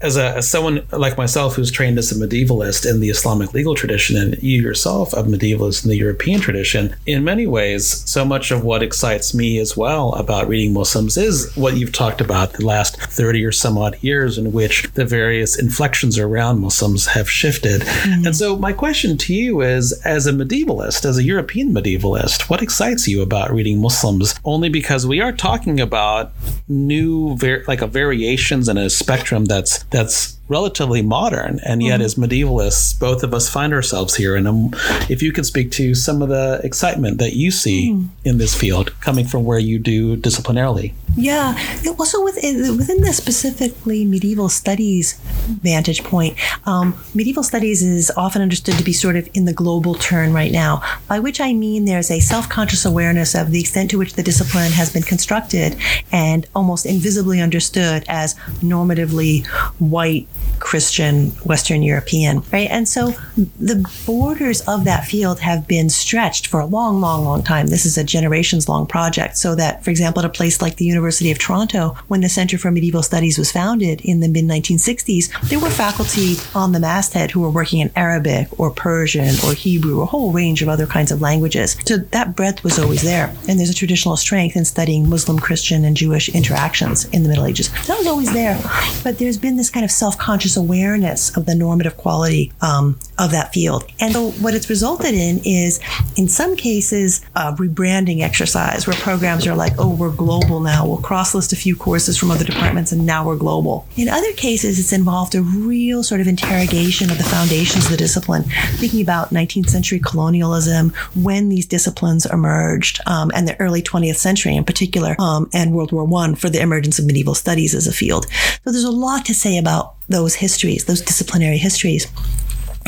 as 0.00 0.16
a 0.16 0.36
as 0.36 0.50
someone 0.50 0.86
like 0.92 1.16
myself 1.16 1.54
who's 1.54 1.70
trained 1.70 1.98
as 1.98 2.10
a 2.10 2.14
medievalist 2.14 2.88
in 2.88 3.00
the 3.00 3.10
Islamic 3.10 3.52
legal 3.52 3.74
tradition, 3.74 4.16
and 4.16 4.42
you 4.42 4.62
yourself 4.62 5.12
a 5.12 5.22
medievalist 5.22 5.84
in 5.84 5.90
the 5.90 5.96
European 5.96 6.40
tradition. 6.40 6.94
In 7.06 7.24
many 7.24 7.46
ways, 7.46 7.86
so 8.08 8.24
much 8.24 8.50
of 8.50 8.64
what 8.64 8.82
excites 8.82 9.34
me 9.34 9.58
as 9.58 9.76
well 9.76 10.12
about 10.14 10.48
reading 10.48 10.72
Muslims 10.72 11.16
is 11.16 11.54
what 11.56 11.76
you've 11.76 11.92
talked 11.92 12.20
about 12.20 12.54
the 12.54 12.64
last 12.64 13.00
thirty 13.00 13.44
or 13.44 13.52
some 13.52 13.76
odd 13.76 14.02
years, 14.02 14.38
in 14.38 14.52
which 14.52 14.90
the 14.94 15.04
various 15.04 15.58
inflections 15.58 16.18
around 16.18 16.60
Muslims 16.60 17.06
have 17.06 17.30
shifted. 17.30 17.82
Mm-hmm. 17.82 18.26
And 18.26 18.36
so, 18.36 18.56
my 18.56 18.72
question 18.72 19.18
to 19.18 19.34
you 19.34 19.60
is, 19.60 19.92
as 20.04 20.26
a 20.26 20.32
medievalist, 20.32 21.04
as 21.04 21.18
a 21.18 21.22
European 21.22 21.74
medievalist, 21.74 22.48
what 22.48 22.62
excites 22.62 23.06
you 23.06 23.22
about 23.22 23.52
reading 23.52 23.80
Muslims? 23.80 24.34
Only 24.44 24.68
because 24.68 25.06
we 25.06 25.20
are 25.20 25.32
talking 25.32 25.80
about 25.80 26.32
new, 26.68 27.36
like 27.66 27.82
a 27.82 27.86
variations 27.86 28.68
and 28.68 28.78
a 28.78 28.88
spectrum 28.88 29.44
that's 29.44 29.84
that's 29.90 30.39
relatively 30.50 31.00
modern, 31.00 31.60
and 31.64 31.80
yet 31.80 32.00
mm-hmm. 32.00 32.04
as 32.04 32.14
medievalists, 32.16 32.98
both 32.98 33.22
of 33.22 33.32
us 33.32 33.48
find 33.48 33.72
ourselves 33.72 34.16
here. 34.16 34.34
And 34.34 34.48
um, 34.48 34.70
if 35.08 35.22
you 35.22 35.32
could 35.32 35.46
speak 35.46 35.70
to 35.72 35.94
some 35.94 36.20
of 36.20 36.28
the 36.28 36.60
excitement 36.64 37.18
that 37.18 37.34
you 37.34 37.50
see 37.52 37.92
mm. 37.92 38.08
in 38.24 38.38
this 38.38 38.54
field 38.54 39.00
coming 39.00 39.26
from 39.26 39.44
where 39.44 39.60
you 39.60 39.78
do 39.78 40.16
disciplinarily. 40.16 40.92
Yeah, 41.16 41.58
also 41.98 42.24
within, 42.24 42.76
within 42.76 43.00
the 43.00 43.12
specifically 43.12 44.04
medieval 44.04 44.48
studies 44.48 45.18
vantage 45.62 46.02
point, 46.04 46.36
um, 46.66 46.98
medieval 47.14 47.42
studies 47.42 47.82
is 47.82 48.12
often 48.16 48.42
understood 48.42 48.74
to 48.74 48.84
be 48.84 48.92
sort 48.92 49.16
of 49.16 49.28
in 49.34 49.44
the 49.44 49.52
global 49.52 49.94
turn 49.94 50.32
right 50.32 50.52
now, 50.52 50.82
by 51.08 51.18
which 51.18 51.40
I 51.40 51.52
mean 51.52 51.84
there's 51.84 52.10
a 52.10 52.20
self 52.20 52.48
conscious 52.48 52.84
awareness 52.84 53.34
of 53.34 53.50
the 53.50 53.60
extent 53.60 53.90
to 53.90 53.98
which 53.98 54.14
the 54.14 54.22
discipline 54.22 54.72
has 54.72 54.92
been 54.92 55.02
constructed 55.02 55.76
and 56.12 56.46
almost 56.54 56.86
invisibly 56.86 57.40
understood 57.40 58.04
as 58.08 58.34
normatively 58.62 59.46
white 59.78 60.28
Christian 60.60 61.30
Western 61.44 61.82
European, 61.82 62.42
right? 62.52 62.70
And 62.70 62.86
so 62.88 63.14
the 63.58 63.84
borders 64.06 64.60
of 64.68 64.84
that 64.84 65.04
field 65.04 65.40
have 65.40 65.66
been 65.66 65.88
stretched 65.88 66.46
for 66.46 66.60
a 66.60 66.66
long, 66.66 67.00
long, 67.00 67.24
long 67.24 67.42
time. 67.42 67.68
This 67.68 67.86
is 67.86 67.98
a 67.98 68.04
generations 68.04 68.68
long 68.68 68.86
project. 68.86 69.36
So 69.36 69.54
that, 69.56 69.82
for 69.82 69.90
example, 69.90 70.20
at 70.20 70.26
a 70.26 70.28
place 70.28 70.62
like 70.62 70.76
the 70.76 70.84
University 70.84 71.30
of 71.30 71.38
Toronto, 71.38 71.96
when 72.08 72.20
the 72.20 72.28
Center 72.28 72.58
for 72.58 72.70
Medieval 72.70 73.02
Studies 73.02 73.38
was 73.38 73.50
founded 73.50 74.00
in 74.02 74.20
the 74.20 74.28
mid 74.28 74.44
1960s, 74.44 75.48
there 75.48 75.58
were 75.58 75.70
faculty 75.70 76.36
on 76.54 76.72
the 76.72 76.80
masthead 76.80 77.30
who 77.30 77.40
were 77.40 77.50
working 77.50 77.80
in 77.80 77.90
Arabic 77.96 78.48
or 78.60 78.70
Persian 78.70 79.34
or 79.44 79.54
Hebrew, 79.54 80.02
a 80.02 80.06
whole 80.06 80.30
range 80.30 80.62
of 80.62 80.68
other 80.68 80.86
kinds 80.86 81.10
of 81.10 81.20
languages. 81.20 81.76
So 81.86 81.96
that 81.96 82.36
breadth 82.36 82.62
was 82.62 82.78
always 82.78 83.02
there. 83.02 83.34
And 83.48 83.58
there's 83.58 83.70
a 83.70 83.74
traditional 83.74 84.16
strength 84.16 84.56
in 84.56 84.64
studying 84.64 85.08
Muslim, 85.08 85.38
Christian, 85.38 85.84
and 85.84 85.96
Jewish 85.96 86.28
interactions 86.28 87.06
in 87.06 87.22
the 87.22 87.28
Middle 87.28 87.46
Ages. 87.46 87.70
That 87.86 87.98
was 87.98 88.06
always 88.06 88.32
there. 88.32 88.60
But 89.02 89.18
there's 89.18 89.38
been 89.38 89.56
this 89.56 89.70
kind 89.70 89.84
of 89.84 89.90
self 89.90 90.18
conscious 90.30 90.56
awareness 90.56 91.36
of 91.36 91.44
the 91.44 91.56
normative 91.56 91.96
quality 91.96 92.52
um, 92.60 92.96
of 93.18 93.32
that 93.32 93.52
field. 93.52 93.82
And 93.98 94.12
so 94.12 94.30
what 94.42 94.54
it's 94.54 94.70
resulted 94.70 95.12
in 95.12 95.40
is, 95.44 95.80
in 96.16 96.28
some 96.28 96.54
cases, 96.54 97.20
a 97.34 97.52
rebranding 97.54 98.20
exercise 98.20 98.86
where 98.86 98.94
programs 98.98 99.44
are 99.48 99.56
like, 99.56 99.72
oh, 99.76 99.92
we're 99.92 100.14
global 100.14 100.60
now. 100.60 100.86
We'll 100.86 100.98
cross 100.98 101.34
list 101.34 101.52
a 101.52 101.56
few 101.56 101.74
courses 101.74 102.16
from 102.16 102.30
other 102.30 102.44
departments 102.44 102.92
and 102.92 103.04
now 103.04 103.26
we're 103.26 103.38
global. 103.38 103.88
In 103.96 104.08
other 104.08 104.32
cases, 104.34 104.78
it's 104.78 104.92
involved 104.92 105.34
a 105.34 105.42
real 105.42 106.04
sort 106.04 106.20
of 106.20 106.28
interrogation 106.28 107.10
of 107.10 107.18
the 107.18 107.24
foundations 107.24 107.86
of 107.86 107.90
the 107.90 107.96
discipline, 107.96 108.44
thinking 108.76 109.02
about 109.02 109.30
19th 109.30 109.68
century 109.68 109.98
colonialism, 109.98 110.90
when 111.16 111.48
these 111.48 111.66
disciplines 111.66 112.24
emerged, 112.24 113.00
um, 113.06 113.32
and 113.34 113.48
the 113.48 113.58
early 113.58 113.82
20th 113.82 114.14
century 114.14 114.54
in 114.54 114.62
particular, 114.62 115.16
um, 115.18 115.50
and 115.52 115.72
World 115.72 115.90
War 115.90 116.08
I 116.22 116.34
for 116.36 116.48
the 116.48 116.60
emergence 116.60 117.00
of 117.00 117.06
medieval 117.06 117.34
studies 117.34 117.74
as 117.74 117.88
a 117.88 117.92
field. 117.92 118.26
So 118.64 118.70
there's 118.70 118.84
a 118.84 118.92
lot 118.92 119.24
to 119.24 119.34
say 119.34 119.58
about 119.58 119.96
those 120.10 120.34
histories, 120.34 120.84
those 120.84 121.00
disciplinary 121.00 121.58
histories. 121.58 122.06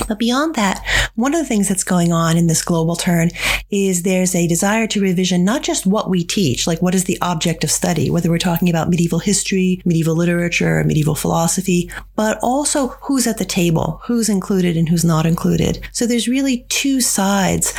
But 0.09 0.19
beyond 0.19 0.55
that, 0.55 0.83
one 1.17 1.35
of 1.35 1.41
the 1.41 1.47
things 1.47 1.69
that's 1.69 1.85
going 1.85 2.13
on 2.13 2.37
in 2.37 2.47
this 2.47 2.65
global 2.65 2.97
turn 2.97 3.29
is 3.71 4.03
there's 4.03 4.35
a 4.35 4.49
desire 4.49 4.87
to 4.87 5.01
revision 5.01 5.45
not 5.45 5.63
just 5.63 5.87
what 5.87 6.09
we 6.09 6.25
teach, 6.25 6.67
like 6.67 6.81
what 6.81 6.95
is 6.95 7.05
the 7.05 7.19
object 7.21 7.63
of 7.63 7.71
study, 7.71 8.11
whether 8.11 8.31
we're 8.31 8.39
talking 8.39 8.71
about 8.71 8.89
medieval 8.89 9.19
history, 9.19 9.83
medieval 9.85 10.17
literature, 10.17 10.83
medieval 10.85 11.15
philosophy, 11.15 11.91
but 12.17 12.39
also 12.43 12.89
who's 13.03 13.27
at 13.27 13.39
the 13.39 13.45
table, 13.45 14.01
who's 14.05 14.29
included 14.29 14.77
and 14.77 14.89
who's 14.89 15.05
not 15.05 15.27
included. 15.27 15.81
So 15.93 16.07
there's 16.07 16.27
really 16.27 16.65
two 16.69 17.01
sides 17.01 17.75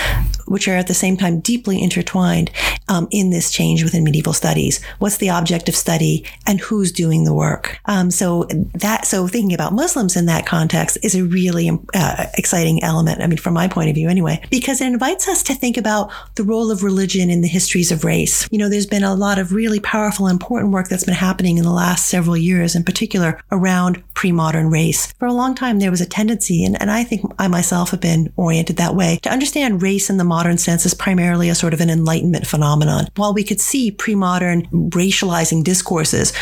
which 0.45 0.67
are 0.67 0.75
at 0.75 0.88
the 0.88 0.93
same 0.93 1.17
time 1.17 1.39
deeply 1.39 1.82
intertwined 1.82 2.51
um, 2.89 3.08
in 3.12 3.29
this 3.29 3.51
change 3.51 3.84
within 3.84 4.03
medieval 4.03 4.34
studies. 4.34 4.84
What's 4.99 5.17
the 5.17 5.29
object 5.29 5.69
of 5.69 5.75
study 5.75 6.25
and 6.45 6.60
who's 6.60 6.91
doing 6.91 7.23
the 7.23 7.34
work? 7.34 7.79
Um, 7.86 8.12
so 8.12 8.43
that, 8.73 9.06
so 9.06 9.27
thinking 9.27 9.53
about 9.53 9.73
Muslims 9.73 10.15
in 10.15 10.25
that 10.25 10.45
context 10.45 10.97
is 11.03 11.15
a 11.15 11.23
really 11.23 11.71
uh, 11.93 12.25
exciting 12.38 12.84
element. 12.84 13.21
I 13.21 13.27
mean, 13.27 13.38
from 13.38 13.53
my 13.53 13.67
point 13.67 13.89
of 13.89 13.95
view 13.95 14.10
anyway, 14.10 14.41
because 14.49 14.82
it 14.82 14.88
invites 14.88 15.27
us 15.27 15.43
to 15.43 15.53
think 15.53 15.77
about 15.77 16.12
the 16.36 16.43
role 16.43 16.71
of 16.71 16.84
religion 16.84 17.29
in 17.29 17.41
the 17.41 17.47
histories 17.47 17.91
of 17.91 18.03
race. 18.03 18.47
You 18.51 18.58
know, 18.58 18.69
there's 18.69 18.86
been 18.86 19.03
a 19.03 19.15
lot 19.15 19.39
of 19.39 19.53
really 19.53 19.79
powerful, 19.79 20.27
important 20.27 20.73
work 20.73 20.89
that's 20.89 21.06
been 21.06 21.13
happening 21.13 21.58
in 21.58 21.63
the 21.63 21.71
last 21.71 22.08
several 22.08 22.38
years, 22.38 22.75
in 22.75 22.84
particular 22.84 23.39
around 23.51 24.03
pre-modern 24.13 24.69
race. 24.69 25.12
For 25.13 25.26
a 25.26 25.34
long 25.34 25.56
time, 25.56 25.80
there 25.80 25.91
was 25.91 26.02
a 26.02 26.06
tendency, 26.06 26.63
and, 26.63 26.80
and 26.82 26.91
I 26.91 27.04
think 27.04 27.32
I 27.39 27.47
myself 27.47 27.91
have 27.91 28.02
been 28.02 28.32
oriented 28.36 28.78
that 28.78 28.95
way, 28.95 29.19
to 29.23 29.30
understand 29.30 29.82
race 29.82 30.10
in 30.10 30.17
the 30.17 30.23
modern 30.23 30.58
sense 30.58 30.86
as 30.86 30.93
primarily 30.93 31.49
a 31.49 31.56
sort 31.56 31.73
of 31.73 31.82
an 31.82 31.89
enlightenment 31.89 32.47
phenomenon. 32.47 33.08
While 33.15 33.34
we 33.34 33.43
could 33.43 33.62
see 33.62 33.91
pre-modern 33.91 34.65
racializing 34.67 35.63
discourses, 35.63 36.34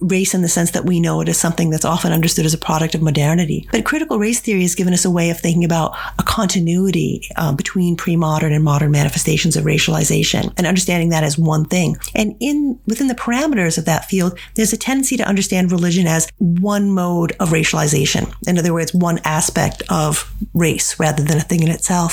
race 0.00 0.34
in 0.34 0.42
the 0.42 0.48
sense 0.48 0.70
that 0.72 0.84
we 0.84 1.00
know 1.00 1.20
it 1.20 1.28
as 1.28 1.38
something 1.38 1.70
that's 1.70 1.84
often 1.84 2.12
understood 2.12 2.46
as 2.46 2.54
a 2.54 2.58
product 2.58 2.94
of 2.94 3.02
modernity. 3.02 3.68
But 3.70 3.84
critical 3.84 4.18
race 4.18 4.40
theory 4.40 4.62
has 4.62 4.74
given 4.74 4.92
us 4.92 5.04
a 5.04 5.10
way 5.10 5.30
of 5.30 5.38
thinking 5.38 5.64
about 5.64 5.96
a 6.18 6.22
continuity 6.22 7.28
um, 7.36 7.56
between 7.56 7.96
pre-modern 7.96 8.52
and 8.52 8.64
modern 8.64 8.90
manifestations 8.90 9.56
of 9.56 9.64
racialization 9.64 10.52
and 10.56 10.66
understanding 10.66 11.10
that 11.10 11.24
as 11.24 11.38
one 11.38 11.64
thing. 11.64 11.96
And 12.14 12.36
in 12.40 12.78
within 12.86 13.08
the 13.08 13.14
parameters 13.14 13.78
of 13.78 13.84
that 13.84 14.06
field, 14.06 14.38
there's 14.54 14.72
a 14.72 14.76
tendency 14.76 15.16
to 15.16 15.24
understand 15.24 15.72
religion 15.72 16.06
as 16.06 16.28
one 16.38 16.90
mode 17.18 17.32
of 17.40 17.50
racialization. 17.50 18.32
In 18.46 18.58
other 18.58 18.72
words, 18.72 18.94
one 18.94 19.18
aspect 19.24 19.82
of 19.88 20.32
race 20.54 20.98
rather 21.00 21.22
than 21.22 21.38
a 21.38 21.42
thing 21.48 21.62
in 21.62 21.68
itself. 21.68 22.12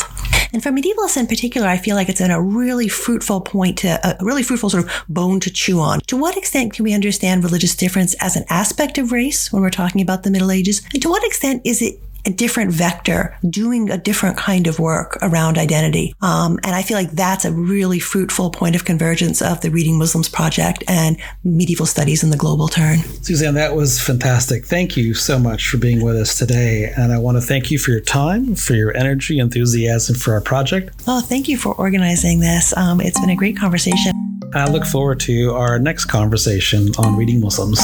And 0.53 0.63
for 0.63 0.71
medievalists 0.71 1.17
in 1.17 1.27
particular, 1.27 1.67
I 1.67 1.77
feel 1.77 1.95
like 1.95 2.09
it's 2.09 2.21
in 2.21 2.31
a 2.31 2.41
really 2.41 2.87
fruitful 2.87 3.41
point 3.41 3.77
to 3.79 3.99
a 4.03 4.23
really 4.23 4.43
fruitful 4.43 4.69
sort 4.69 4.85
of 4.85 4.91
bone 5.09 5.39
to 5.41 5.51
chew 5.51 5.79
on. 5.79 5.99
To 6.07 6.17
what 6.17 6.37
extent 6.37 6.73
can 6.73 6.83
we 6.83 6.93
understand 6.93 7.43
religious 7.43 7.75
difference 7.75 8.15
as 8.15 8.35
an 8.35 8.45
aspect 8.49 8.97
of 8.97 9.11
race 9.11 9.51
when 9.51 9.61
we're 9.61 9.69
talking 9.69 10.01
about 10.01 10.23
the 10.23 10.31
Middle 10.31 10.51
Ages? 10.51 10.81
And 10.93 11.01
to 11.03 11.09
what 11.09 11.25
extent 11.25 11.61
is 11.65 11.81
it 11.81 11.99
a 12.25 12.31
different 12.31 12.71
vector, 12.71 13.37
doing 13.49 13.89
a 13.89 13.97
different 13.97 14.37
kind 14.37 14.67
of 14.67 14.79
work 14.79 15.17
around 15.21 15.57
identity. 15.57 16.13
Um, 16.21 16.59
and 16.63 16.75
I 16.75 16.81
feel 16.81 16.97
like 16.97 17.11
that's 17.11 17.45
a 17.45 17.51
really 17.51 17.99
fruitful 17.99 18.49
point 18.51 18.75
of 18.75 18.85
convergence 18.85 19.41
of 19.41 19.61
the 19.61 19.69
Reading 19.69 19.97
Muslims 19.97 20.29
Project 20.29 20.83
and 20.87 21.17
medieval 21.43 21.85
studies 21.85 22.23
in 22.23 22.29
the 22.29 22.37
global 22.37 22.67
turn. 22.67 22.99
Suzanne, 23.21 23.53
that 23.55 23.75
was 23.75 24.01
fantastic. 24.01 24.65
Thank 24.65 24.97
you 24.97 25.13
so 25.13 25.37
much 25.39 25.69
for 25.69 25.77
being 25.77 26.03
with 26.03 26.15
us 26.15 26.37
today. 26.37 26.93
And 26.97 27.11
I 27.11 27.17
want 27.17 27.37
to 27.37 27.41
thank 27.41 27.71
you 27.71 27.77
for 27.77 27.91
your 27.91 28.01
time, 28.01 28.55
for 28.55 28.73
your 28.73 28.95
energy, 28.95 29.39
enthusiasm 29.39 30.15
for 30.15 30.33
our 30.33 30.41
project. 30.41 31.03
Oh, 31.07 31.21
thank 31.21 31.47
you 31.47 31.57
for 31.57 31.73
organizing 31.75 32.39
this. 32.39 32.75
Um, 32.77 33.01
it's 33.01 33.19
been 33.19 33.29
a 33.29 33.35
great 33.35 33.57
conversation. 33.57 34.13
I 34.53 34.69
look 34.69 34.85
forward 34.85 35.19
to 35.21 35.51
our 35.53 35.79
next 35.79 36.05
conversation 36.05 36.89
on 36.97 37.17
Reading 37.17 37.41
Muslims. 37.41 37.81